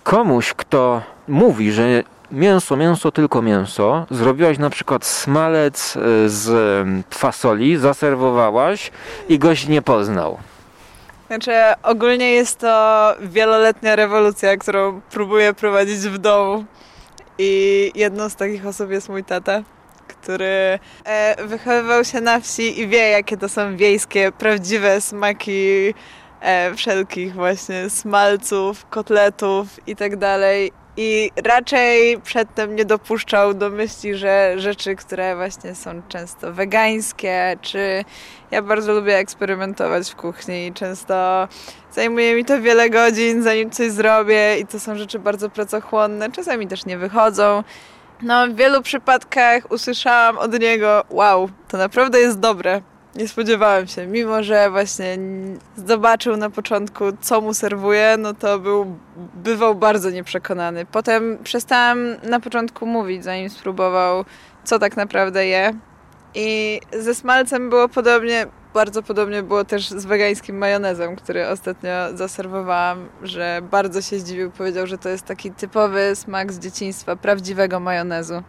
komuś, 0.03 0.55
kto 0.55 1.03
mówi, 1.29 1.73
że 1.73 2.03
mięso, 2.35 2.77
mięso, 2.77 3.13
tylko 3.13 3.43
mięso, 3.43 4.07
zrobiłaś 4.11 4.59
na 4.59 4.71
przykład 4.71 5.05
smalec 5.05 5.97
e, 5.97 6.01
z 6.29 6.87
fasoli, 7.11 7.77
zaserwowałaś 7.77 8.91
i 9.29 9.39
gość 9.39 9.69
nie 9.69 9.83
poznał. 9.83 10.39
Znaczy, 11.27 11.53
ogólnie 11.83 12.33
jest 12.33 12.59
to 12.59 13.15
wieloletnia 13.21 13.97
rewolucja, 13.97 14.57
którą 14.57 15.01
próbuję 15.11 15.55
prowadzić 15.55 15.99
w 15.99 16.19
domu. 16.19 16.65
I 17.39 17.93
jedną 17.95 18.29
z 18.29 18.37
takich 18.37 18.67
osób 18.67 18.91
jest 18.91 19.09
mój 19.09 19.25
tata, 19.25 19.63
który 20.07 20.79
e, 21.05 21.47
wychowywał 21.47 22.05
się 22.05 22.21
na 22.21 22.41
wsi 22.41 22.81
i 22.81 22.89
wie, 22.89 23.11
jakie 23.11 23.37
to 23.37 23.49
są 23.49 23.77
wiejskie, 23.77 24.33
prawdziwe 24.33 25.01
smaki 25.01 25.95
e, 26.41 26.75
wszelkich 26.75 27.35
właśnie 27.35 27.91
smalców, 27.91 28.87
kotletów 28.91 29.67
i 29.87 29.97
tak 29.97 30.17
dalej. 30.17 30.73
I 30.97 31.31
raczej 31.45 32.21
przedtem 32.21 32.77
nie 32.77 32.85
dopuszczał 32.85 33.55
do 33.55 33.71
myśli, 33.71 34.15
że 34.15 34.55
rzeczy, 34.57 34.97
które 34.97 35.37
właśnie 35.37 35.75
są 35.75 36.03
często 36.09 36.53
wegańskie, 36.53 37.57
czy 37.63 38.05
ja 38.51 38.63
bardzo 38.63 38.93
lubię 38.93 39.17
eksperymentować 39.17 40.11
w 40.11 40.17
kuchni 40.17 40.67
i 40.67 40.73
często 40.73 41.49
zajmuje 41.93 42.35
mi 42.35 42.45
to 42.45 42.61
wiele 42.61 42.91
godzin, 42.91 43.43
zanim 43.43 43.71
coś 43.71 43.91
zrobię 43.91 44.59
i 44.59 44.67
to 44.67 44.81
są 44.81 44.97
rzeczy 44.97 45.19
bardzo 45.19 45.51
pracochłonne. 45.51 46.31
Czasami 46.31 46.69
też 46.69 46.87
nie 46.87 46.99
wychodzą. 46.99 47.63
No, 48.23 48.47
w 48.47 48.55
wielu 48.55 48.83
przypadkach 48.83 49.73
usłyszałam 49.73 50.39
od 50.39 50.61
niego, 50.61 51.05
wow, 51.11 51.49
to 51.69 51.77
naprawdę 51.79 52.21
jest 52.21 52.39
dobre. 52.39 52.83
Nie 53.17 53.29
spodziewałem 53.29 53.87
się, 53.87 54.07
mimo 54.07 54.43
że 54.43 54.71
właśnie 54.71 55.19
zobaczył 55.77 56.37
na 56.37 56.51
początku, 56.51 57.05
co 57.21 57.41
mu 57.41 57.55
serwuję, 57.55 58.17
no 58.19 58.35
to 58.35 58.59
był, 58.59 58.97
bywał 59.35 59.75
bardzo 59.75 60.11
nieprzekonany. 60.11 60.87
Potem 60.87 61.39
przestałam 61.45 61.99
na 62.23 62.41
początku 62.41 62.87
mówić, 62.87 63.25
zanim 63.25 63.51
spróbował, 63.51 64.25
co 64.65 64.79
tak 64.79 64.97
naprawdę 64.97 65.47
je. 65.47 65.73
I 66.35 66.81
ze 66.99 67.15
smalcem 67.15 67.71
było 67.71 67.89
podobnie, 67.89 68.47
bardzo 68.75 69.03
podobnie 69.03 69.43
było 69.43 69.65
też 69.65 69.91
z 69.91 70.05
wegańskim 70.05 70.59
majonezem, 70.59 71.17
który 71.17 71.49
ostatnio 71.49 71.91
zaserwowałam, 72.15 73.09
że 73.23 73.61
bardzo 73.71 74.03
się 74.03 74.19
zdziwił, 74.19 74.51
powiedział, 74.51 74.87
że 74.87 74.99
to 74.99 75.09
jest 75.09 75.25
taki 75.25 75.51
typowy 75.51 76.17
smak 76.17 76.53
z 76.53 76.59
dzieciństwa, 76.59 77.17
prawdziwego 77.17 77.81
majonezu. 77.81 78.43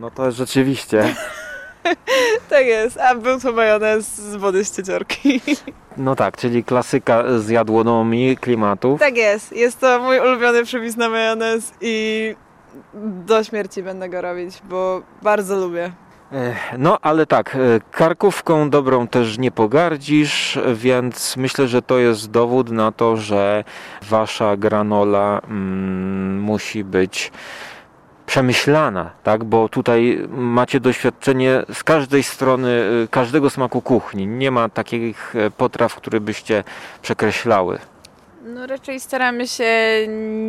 No 0.00 0.10
to 0.10 0.30
rzeczywiście. 0.30 1.04
Tak 2.50 2.66
jest, 2.66 2.98
a 2.98 3.14
był 3.14 3.40
to 3.40 3.52
majonez 3.52 4.06
z 4.14 4.36
wody 4.36 4.64
z 4.64 4.76
cieciorki. 4.76 5.40
No 5.96 6.16
tak, 6.16 6.36
czyli 6.36 6.64
klasyka 6.64 7.38
z 7.38 7.48
jadłonomii 7.48 8.36
klimatów. 8.36 9.00
Tak 9.00 9.16
jest, 9.16 9.52
jest 9.52 9.80
to 9.80 9.98
mój 9.98 10.20
ulubiony 10.20 10.64
przepis 10.64 10.96
na 10.96 11.08
majonez 11.08 11.72
i 11.80 12.36
do 13.26 13.44
śmierci 13.44 13.82
będę 13.82 14.08
go 14.08 14.20
robić, 14.20 14.62
bo 14.64 15.02
bardzo 15.22 15.56
lubię. 15.56 15.92
No, 16.78 16.98
ale 17.02 17.26
tak, 17.26 17.56
e, 17.56 17.58
karkówką 17.90 18.70
dobrą 18.70 19.08
też 19.08 19.38
nie 19.38 19.50
pogardzisz, 19.50 20.58
więc 20.74 21.36
myślę, 21.36 21.68
że 21.68 21.82
to 21.82 21.98
jest 21.98 22.30
dowód 22.30 22.70
na 22.70 22.92
to, 22.92 23.16
że 23.16 23.64
wasza 24.08 24.56
granola 24.56 25.40
mm, 25.44 26.40
musi 26.40 26.84
być 26.84 27.32
przemyślana, 28.32 29.10
tak? 29.22 29.44
Bo 29.44 29.68
tutaj 29.68 30.18
macie 30.28 30.80
doświadczenie 30.80 31.62
z 31.72 31.84
każdej 31.84 32.22
strony, 32.22 32.68
e, 33.04 33.08
każdego 33.08 33.50
smaku 33.50 33.82
kuchni. 33.82 34.26
Nie 34.26 34.50
ma 34.50 34.68
takich 34.68 35.36
e, 35.36 35.50
potraw, 35.50 35.94
które 35.94 36.20
byście 36.20 36.64
przekreślały. 37.02 37.78
No 38.44 38.66
raczej 38.66 39.00
staramy 39.00 39.48
się 39.48 39.70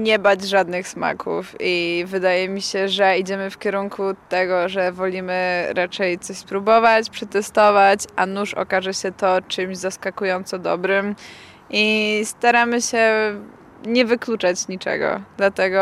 nie 0.01 0.19
bać 0.19 0.43
żadnych 0.43 0.87
smaków 0.87 1.55
i 1.59 2.03
wydaje 2.07 2.49
mi 2.49 2.61
się, 2.61 2.87
że 2.87 3.17
idziemy 3.17 3.49
w 3.49 3.59
kierunku 3.59 4.03
tego, 4.29 4.69
że 4.69 4.91
wolimy 4.91 5.67
raczej 5.75 6.19
coś 6.19 6.37
spróbować, 6.37 7.09
przetestować, 7.09 7.99
a 8.15 8.25
nuż 8.25 8.53
okaże 8.53 8.93
się 8.93 9.11
to 9.11 9.41
czymś 9.47 9.77
zaskakująco 9.77 10.59
dobrym 10.59 11.15
i 11.69 12.21
staramy 12.25 12.81
się 12.81 13.13
nie 13.85 14.05
wykluczać 14.05 14.67
niczego. 14.67 15.21
Dlatego 15.37 15.81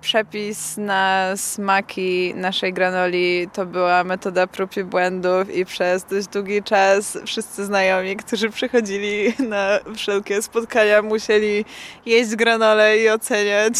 przepis 0.00 0.76
na 0.76 1.32
smaki 1.36 2.34
naszej 2.34 2.72
granoli. 2.72 3.48
To 3.52 3.66
była 3.66 4.04
metoda 4.04 4.46
prób 4.46 4.76
i 4.76 4.84
błędów 4.84 5.54
i 5.54 5.64
przez 5.64 6.04
dość 6.04 6.26
długi 6.26 6.62
czas 6.62 7.18
wszyscy 7.26 7.64
znajomi, 7.64 8.16
którzy 8.16 8.50
przychodzili 8.50 9.32
na 9.48 9.78
wszelkie 9.96 10.42
spotkania, 10.42 11.02
musieli 11.02 11.64
jeść 12.06 12.36
granole 12.36 12.98
i 12.98 13.08
oceniać 13.10 13.74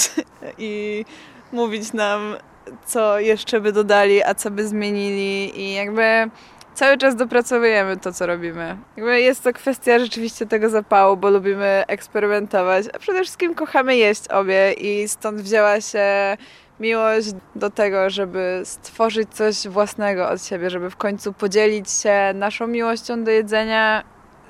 i 0.58 1.04
mówić 1.52 1.92
nam, 1.92 2.36
co 2.86 3.20
jeszcze 3.20 3.60
by 3.60 3.72
dodali, 3.72 4.22
a 4.22 4.34
co 4.34 4.50
by 4.50 4.68
zmienili. 4.68 5.60
I 5.60 5.74
jakby 5.74 6.30
cały 6.74 6.98
czas 6.98 7.16
dopracowujemy 7.16 7.96
to, 7.96 8.12
co 8.12 8.26
robimy. 8.26 8.76
Jakby 8.96 9.20
jest 9.20 9.44
to 9.44 9.52
kwestia 9.52 9.98
rzeczywiście 9.98 10.46
tego 10.46 10.68
zapału, 10.68 11.16
bo 11.16 11.30
lubimy 11.30 11.84
eksperymentować, 11.86 12.86
a 12.94 12.98
przede 12.98 13.22
wszystkim 13.22 13.54
kochamy 13.54 13.96
jeść 13.96 14.28
obie 14.28 14.72
i 14.72 15.08
stąd 15.08 15.40
wzięła 15.40 15.80
się 15.80 16.36
miłość 16.80 17.28
do 17.54 17.70
tego, 17.70 18.10
żeby 18.10 18.62
stworzyć 18.64 19.28
coś 19.34 19.68
własnego 19.68 20.28
od 20.28 20.44
siebie, 20.44 20.70
żeby 20.70 20.90
w 20.90 20.96
końcu 20.96 21.32
podzielić 21.32 21.90
się 21.90 22.32
naszą 22.34 22.66
miłością 22.66 23.24
do 23.24 23.30
jedzenia 23.30 24.04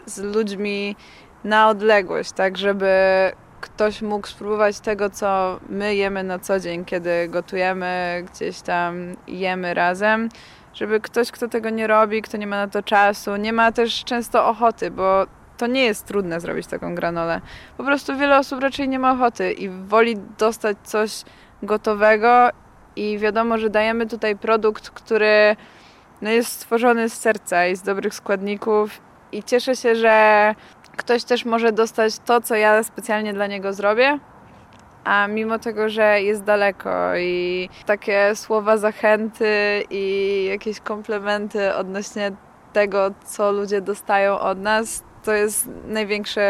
z 0.07 0.19
ludźmi 0.19 0.97
na 1.45 1.69
odległość, 1.69 2.33
tak 2.33 2.59
żeby 2.59 2.93
ktoś 3.61 4.03
mógł 4.03 4.27
spróbować 4.27 4.81
tego, 4.81 5.11
co 5.11 5.61
my 5.69 5.95
jemy 5.95 6.25
na 6.25 6.39
co 6.39 6.61
dzień, 6.61 6.85
kiedy 6.85 7.29
gotujemy, 7.29 8.25
gdzieś 8.33 8.61
tam 8.61 9.17
jemy 9.27 9.75
razem. 9.75 10.29
Żeby 10.75 11.01
ktoś, 11.01 11.31
kto 11.31 11.49
tego 11.49 11.71
nie 11.71 11.87
robi, 11.87 12.23
kto 12.23 12.37
nie 12.37 12.47
ma 12.47 12.57
na 12.57 12.69
to 12.69 12.83
czasu, 12.83 13.37
nie 13.37 13.53
ma 13.53 13.73
też 13.73 14.05
często 14.05 14.47
ochoty, 14.47 14.91
bo 14.91 15.27
to 15.57 15.67
nie 15.67 15.85
jest 15.85 16.07
trudne 16.07 16.41
zrobić 16.41 16.67
taką 16.67 16.95
granolę. 16.95 17.41
Po 17.77 17.85
prostu 17.85 18.17
wiele 18.17 18.39
osób 18.39 18.61
raczej 18.61 18.89
nie 18.89 18.99
ma 18.99 19.13
ochoty 19.13 19.53
i 19.53 19.69
woli 19.69 20.17
dostać 20.39 20.77
coś 20.85 21.23
gotowego 21.63 22.49
i 22.97 23.19
wiadomo, 23.19 23.59
że 23.59 23.71
dajemy 23.71 24.07
tutaj 24.07 24.37
produkt, 24.37 24.91
który 24.91 25.57
no, 26.23 26.31
jest 26.31 26.53
stworzony 26.53 27.09
z 27.09 27.15
serca 27.15 27.67
i 27.67 27.77
z 27.77 27.83
dobrych 27.83 28.15
składników 28.15 29.01
i 29.33 29.43
cieszę 29.43 29.77
się, 29.77 29.95
że 29.95 30.55
ktoś 30.97 31.25
też 31.25 31.45
może 31.45 31.73
dostać 31.73 32.19
to, 32.19 32.41
co 32.41 32.55
ja 32.55 32.83
specjalnie 32.83 33.33
dla 33.33 33.47
niego 33.47 33.73
zrobię, 33.73 34.19
a 35.05 35.27
mimo 35.27 35.59
tego, 35.59 35.89
że 35.89 36.23
jest 36.23 36.43
daleko 36.45 37.17
i 37.17 37.69
takie 37.87 38.37
słowa 38.37 38.77
zachęty 38.77 39.85
i 39.91 40.45
jakieś 40.51 40.81
komplementy 40.81 41.75
odnośnie 41.75 42.33
tego, 42.73 43.11
co 43.25 43.53
ludzie 43.53 43.81
dostają 43.81 44.39
od 44.39 44.59
nas, 44.59 45.03
to 45.25 45.33
jest 45.33 45.69
największy 45.87 46.41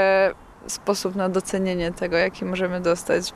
sposób 0.67 1.17
na 1.17 1.29
docenienie 1.29 1.93
tego, 1.93 2.17
jaki 2.17 2.45
możemy 2.45 2.81
dostać, 2.81 3.33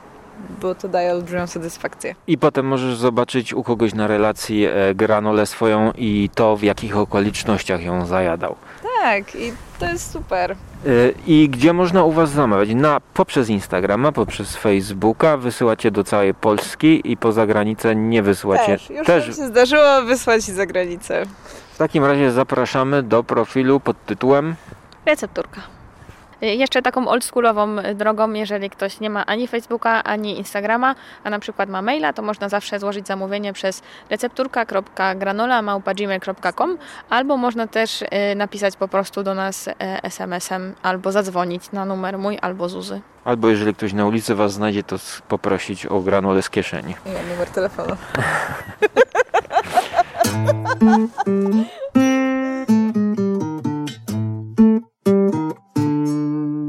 bo 0.61 0.75
to 0.75 0.87
daje 0.87 1.11
olbrzymią 1.11 1.47
satysfakcję. 1.47 2.15
I 2.27 2.37
potem 2.37 2.65
możesz 2.65 2.95
zobaczyć 2.95 3.53
u 3.53 3.63
kogoś 3.63 3.93
na 3.93 4.07
relacji 4.07 4.65
e, 4.65 4.95
granolę 4.95 5.45
swoją 5.45 5.91
i 5.97 6.29
to, 6.35 6.57
w 6.57 6.63
jakich 6.63 6.97
okolicznościach 6.97 7.83
ją 7.83 8.05
zajadał. 8.05 8.55
Tak, 9.05 9.35
i 9.35 9.53
to 9.79 9.85
jest 9.85 10.11
super. 10.11 10.51
E, 10.51 10.55
I 11.27 11.49
gdzie 11.49 11.73
można 11.73 12.03
u 12.03 12.11
Was 12.11 12.29
zamawiać? 12.29 12.69
Na, 12.75 13.01
poprzez 13.13 13.49
Instagrama, 13.49 14.11
poprzez 14.11 14.55
Facebooka, 14.55 15.37
wysyłacie 15.37 15.91
do 15.91 16.03
całej 16.03 16.33
Polski 16.33 17.11
i 17.11 17.17
poza 17.17 17.45
granicę 17.45 17.95
nie 17.95 18.23
wysyłacie. 18.23 18.65
Też, 18.65 18.89
już 18.89 19.07
Też. 19.07 19.25
się 19.25 19.33
zdarzyło 19.33 20.01
wysłać 20.01 20.41
za 20.41 20.65
granicę. 20.65 21.25
W 21.73 21.77
takim 21.77 22.05
razie 22.05 22.31
zapraszamy 22.31 23.03
do 23.03 23.23
profilu 23.23 23.79
pod 23.79 24.05
tytułem 24.05 24.55
Recepturka. 25.05 25.74
Y, 26.45 26.55
Jeszcze 26.55 26.81
taką 26.81 27.07
oldschoolową 27.07 27.75
drogą, 27.95 28.33
jeżeli 28.33 28.69
ktoś 28.69 28.99
nie 28.99 29.09
ma 29.09 29.25
ani 29.25 29.47
Facebooka, 29.47 30.03
ani 30.03 30.37
Instagrama, 30.37 30.95
a 31.23 31.29
na 31.29 31.39
przykład 31.39 31.69
ma 31.69 31.81
maila, 31.81 32.13
to 32.13 32.21
można 32.21 32.49
zawsze 32.49 32.79
złożyć 32.79 33.07
zamówienie 33.07 33.53
przez 33.53 33.81
recepturka.granola.gmail.com 34.09 36.77
albo 37.09 37.37
można 37.37 37.67
też 37.67 38.01
y, 38.01 38.07
napisać 38.35 38.77
po 38.77 38.87
prostu 38.87 39.23
do 39.23 39.35
nas 39.35 39.67
y, 39.67 39.73
SMS-em 40.03 40.75
albo 40.83 41.11
zadzwonić 41.11 41.71
na 41.71 41.85
numer 41.85 42.17
mój 42.17 42.37
albo 42.41 42.69
Zuzy. 42.69 43.01
Albo 43.25 43.49
jeżeli 43.49 43.73
ktoś 43.73 43.93
na 43.93 44.05
ulicy 44.05 44.35
Was 44.35 44.53
znajdzie, 44.53 44.83
to 44.83 44.95
poprosić 45.27 45.85
o 45.85 45.99
granolę 45.99 46.41
z 46.41 46.49
kieszeni. 46.49 46.95
I 47.05 47.09
numer 47.31 47.49
telefonu. 47.49 47.95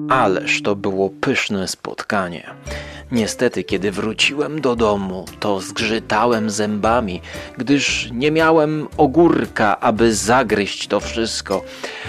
Ależ 0.09 0.63
to 0.63 0.77
było 0.77 1.11
pyszne 1.11 1.69
spotkanie. 1.69 2.51
Niestety, 3.13 3.65
kiedy 3.65 3.91
wróciłem 3.91 4.61
do 4.61 4.77
domu, 4.77 5.25
to 5.41 5.61
zgrzytałem 5.61 6.51
zębami, 6.51 7.21
gdyż 7.59 8.09
nie 8.13 8.31
miałem 8.31 8.89
ogórka, 8.97 9.81
aby 9.81 10.15
zagryźć 10.15 10.87
to 10.87 11.01
wszystko. 11.01 11.65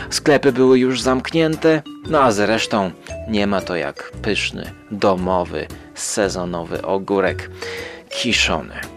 Sklepy 0.09 0.51
były 0.51 0.79
już 0.79 1.01
zamknięte, 1.01 1.81
no 2.09 2.21
a 2.21 2.31
zresztą 2.31 2.91
nie 3.27 3.47
ma 3.47 3.61
to 3.61 3.75
jak 3.75 4.11
pyszny, 4.21 4.71
domowy, 4.91 5.67
sezonowy 5.95 6.81
ogórek 6.81 7.49
kiszony. 8.09 8.96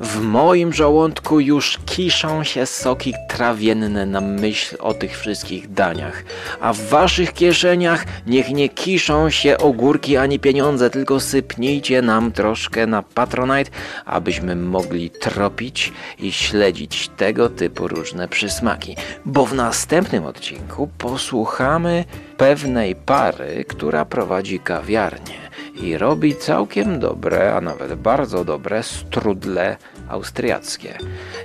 W 0.00 0.20
moim 0.20 0.72
żołądku 0.72 1.40
już 1.40 1.78
kiszą 1.86 2.44
się 2.44 2.66
soki 2.66 3.14
trawienne 3.28 4.06
na 4.06 4.20
myśl 4.20 4.76
o 4.78 4.94
tych 4.94 5.18
wszystkich 5.18 5.72
daniach, 5.72 6.24
a 6.60 6.72
w 6.72 6.88
waszych 6.88 7.32
kieszeniach 7.32 8.04
niech 8.26 8.50
nie 8.50 8.68
kiszą 8.68 9.30
się 9.30 9.58
ogórki 9.58 10.16
ani 10.16 10.38
pieniądze, 10.38 10.90
tylko 10.90 11.20
sypnijcie 11.20 12.02
nam 12.02 12.32
troszkę 12.32 12.86
na 12.86 13.02
Patronite, 13.02 13.70
abyśmy 14.04 14.56
mogli 14.56 15.10
tropić 15.10 15.92
i 16.18 16.32
śledzić 16.32 17.10
tego 17.16 17.48
typu 17.48 17.88
różne 17.88 18.28
przysmaki. 18.28 18.96
Bo 19.24 19.46
w 19.46 19.54
następnym 19.54 20.26
odcinku 20.26 20.88
posłuchamy 20.98 22.04
pewnej 22.40 22.94
pary, 22.94 23.64
która 23.68 24.04
prowadzi 24.04 24.58
kawiarnię 24.58 25.40
i 25.82 25.98
robi 25.98 26.36
całkiem 26.36 26.98
dobre, 26.98 27.54
a 27.54 27.60
nawet 27.60 27.94
bardzo 27.94 28.44
dobre 28.44 28.82
strudle 28.82 29.76
austriackie. 30.08 30.98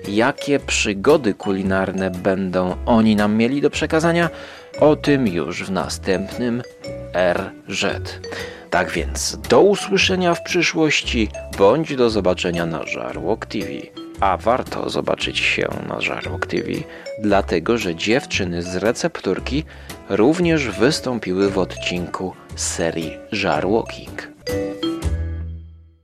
Jakie 0.08 0.60
przygody 0.60 1.34
kulinarne 1.34 2.12
będą 2.12 2.76
oni 2.86 3.16
nam 3.16 3.36
mieli 3.36 3.62
do 3.62 3.70
przekazania? 3.70 4.30
O 4.80 4.96
tym 4.96 5.28
już 5.28 5.64
w 5.64 5.72
następnym 5.72 6.64
RZ. 7.34 7.86
Tak 8.70 8.92
więc 8.92 9.38
do 9.50 9.62
usłyszenia 9.62 10.34
w 10.36 10.44
przyszłości, 10.44 11.30
bądź 11.58 11.96
do 11.96 12.10
zobaczenia 12.10 12.66
na 12.66 12.86
Żarłok 12.86 13.46
TV. 13.46 13.68
A 14.26 14.38
warto 14.38 14.90
zobaczyć 14.90 15.40
się 15.40 15.68
na 15.90 16.02
Żarłok 16.02 16.46
TV, 16.48 16.68
dlatego 17.20 17.78
że 17.78 17.96
dziewczyny 17.96 18.64
z 18.64 18.76
recepturki 18.76 19.64
również 20.10 20.70
wystąpiły 20.70 21.50
w 21.50 21.58
odcinku 21.58 22.34
serii 22.56 23.18
Żarłoki. 23.32 24.10